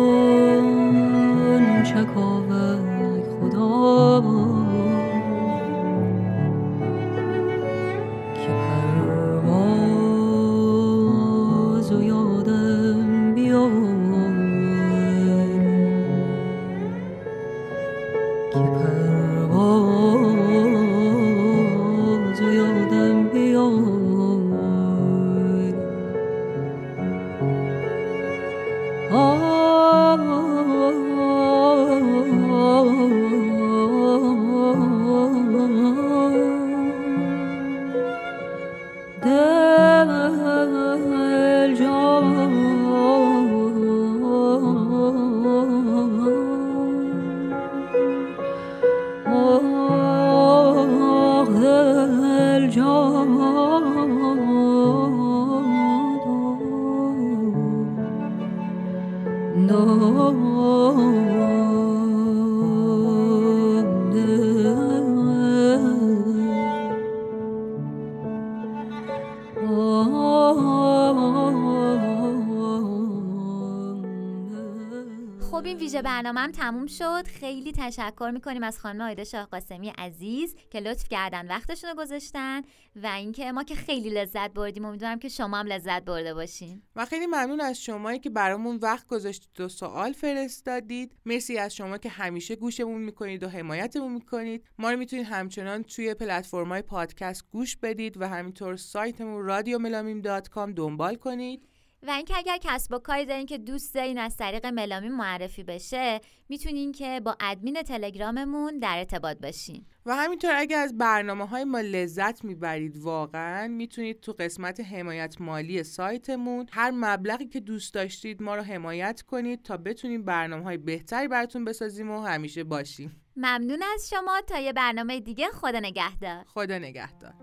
این 76.21 76.27
ویژه 76.27 76.33
برنامه 76.33 76.39
هم 76.39 76.51
تموم 76.51 76.87
شد. 76.87 77.27
خیلی 77.27 77.71
تشکر 77.71 78.31
می‌کنیم 78.33 78.63
از 78.63 78.79
خانم 78.79 79.01
آیده 79.01 79.23
شاه 79.23 79.45
قاسمی 79.45 79.89
عزیز 79.89 80.55
که 80.69 80.79
لطف 80.79 81.09
کردن 81.09 81.47
وقتشون 81.47 81.89
رو 81.89 81.95
گذاشتن 81.95 82.61
و 82.95 83.07
اینکه 83.07 83.51
ما 83.51 83.63
که 83.63 83.75
خیلی 83.75 84.09
لذت 84.09 84.53
بردیم. 84.53 84.85
امیدوارم 84.85 85.19
که 85.19 85.29
شما 85.29 85.57
هم 85.57 85.67
لذت 85.67 86.05
برده 86.05 86.33
باشین. 86.33 86.81
و 86.95 87.05
خیلی 87.05 87.25
ممنون 87.25 87.61
از 87.61 87.83
شمایی 87.83 88.19
که 88.19 88.29
برامون 88.29 88.75
وقت 88.75 89.07
گذاشتید 89.07 89.61
و 89.61 89.69
سوال 89.69 90.13
فرستادید. 90.13 91.15
مرسی 91.25 91.57
از 91.57 91.75
شما 91.75 91.97
که 91.97 92.09
همیشه 92.09 92.55
گوشمون 92.55 93.01
می‌کنید 93.01 93.43
و 93.43 93.49
حمایتمون 93.49 94.13
می‌کنید. 94.13 94.65
ما 94.77 94.91
رو 94.91 94.97
می‌تونید 94.97 95.25
همچنان 95.25 95.83
توی 95.83 96.13
پلتفرم‌های 96.13 96.81
پادکست 96.81 97.45
گوش 97.51 97.77
بدید 97.77 98.21
و 98.21 98.27
همینطور 98.27 98.75
سایتمون 98.75 99.45
رادیو 99.45 99.79
ملامیم 99.79 100.21
دات 100.21 100.49
کام 100.49 100.71
دنبال 100.71 101.15
کنید. 101.15 101.67
و 102.03 102.09
اینکه 102.09 102.37
اگر 102.37 102.57
کسب 102.61 102.93
و 102.93 102.99
کاری 102.99 103.25
دارین 103.25 103.45
که 103.45 103.57
دوست 103.57 103.95
دارین 103.95 104.17
از 104.17 104.37
طریق 104.37 104.65
ملامین 104.65 105.11
معرفی 105.11 105.63
بشه 105.63 106.21
می‌تونین 106.49 106.91
که 106.91 107.21
با 107.25 107.37
ادمین 107.39 107.81
تلگراممون 107.81 108.79
در 108.79 108.97
ارتباط 108.97 109.37
باشین. 109.37 109.85
و 110.05 110.15
همینطور 110.15 110.51
اگر 110.55 110.79
از 110.79 110.97
برنامه 110.97 111.45
های 111.45 111.63
ما 111.63 111.79
لذت 111.79 112.43
می‌برید 112.43 112.97
واقعا 112.97 113.67
می‌تونید 113.67 114.19
تو 114.19 114.33
قسمت 114.33 114.79
حمایت 114.79 115.41
مالی 115.41 115.83
سایتمون 115.83 116.65
هر 116.71 116.91
مبلغی 116.91 117.47
که 117.47 117.59
دوست 117.59 117.93
داشتید 117.93 118.41
ما 118.41 118.55
رو 118.55 118.61
حمایت 118.61 119.21
کنید 119.21 119.63
تا 119.63 119.77
بتونیم 119.77 120.25
برنامه 120.25 120.63
های 120.63 120.77
بهتری 120.77 121.27
براتون 121.27 121.65
بسازیم 121.65 122.11
و 122.11 122.21
همیشه 122.21 122.63
باشیم. 122.63 123.21
ممنون 123.35 123.83
از 123.93 124.09
شما. 124.09 124.41
تا 124.47 124.59
یه 124.59 124.73
برنامه 124.73 125.19
دیگه 125.19 125.47
خدا 125.47 125.79
نگهدار. 125.79 126.43
خدا 126.47 126.77
نگهدار. 126.77 127.33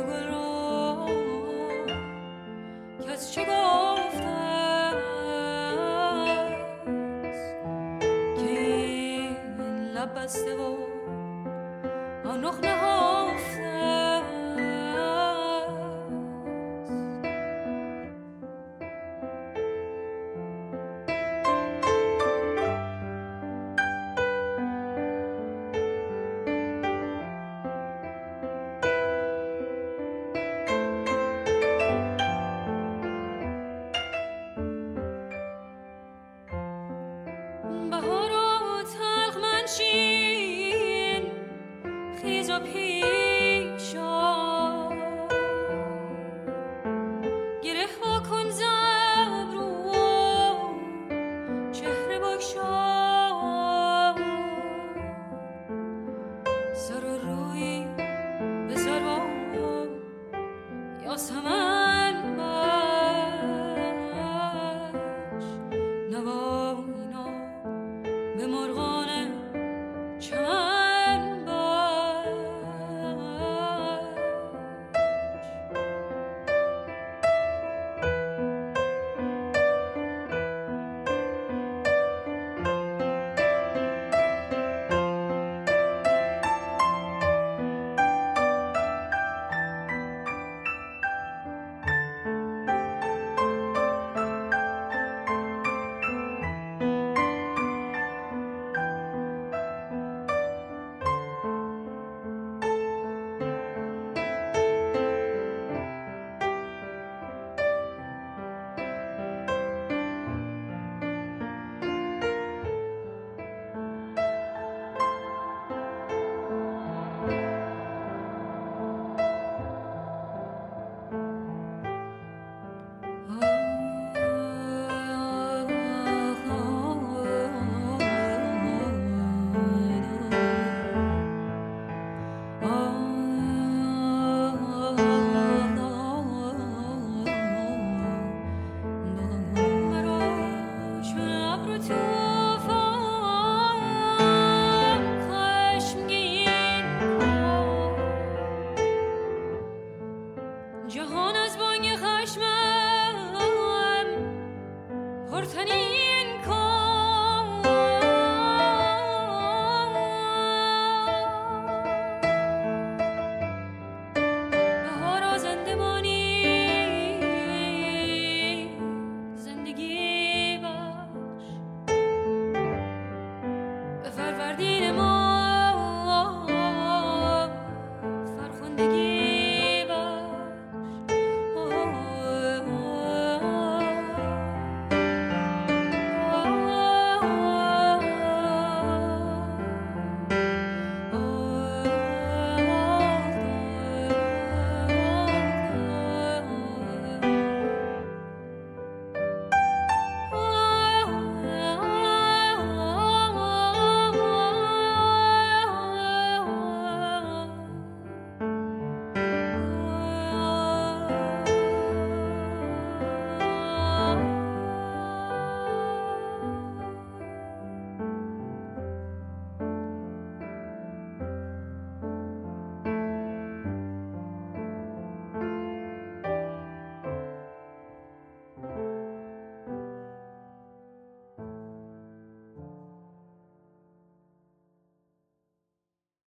خورشید 0.00 0.08
و 0.08 0.12
گل 0.12 0.26
را 0.28 1.06
کس 3.08 3.32
چه 3.32 3.40
گفته 3.40 3.59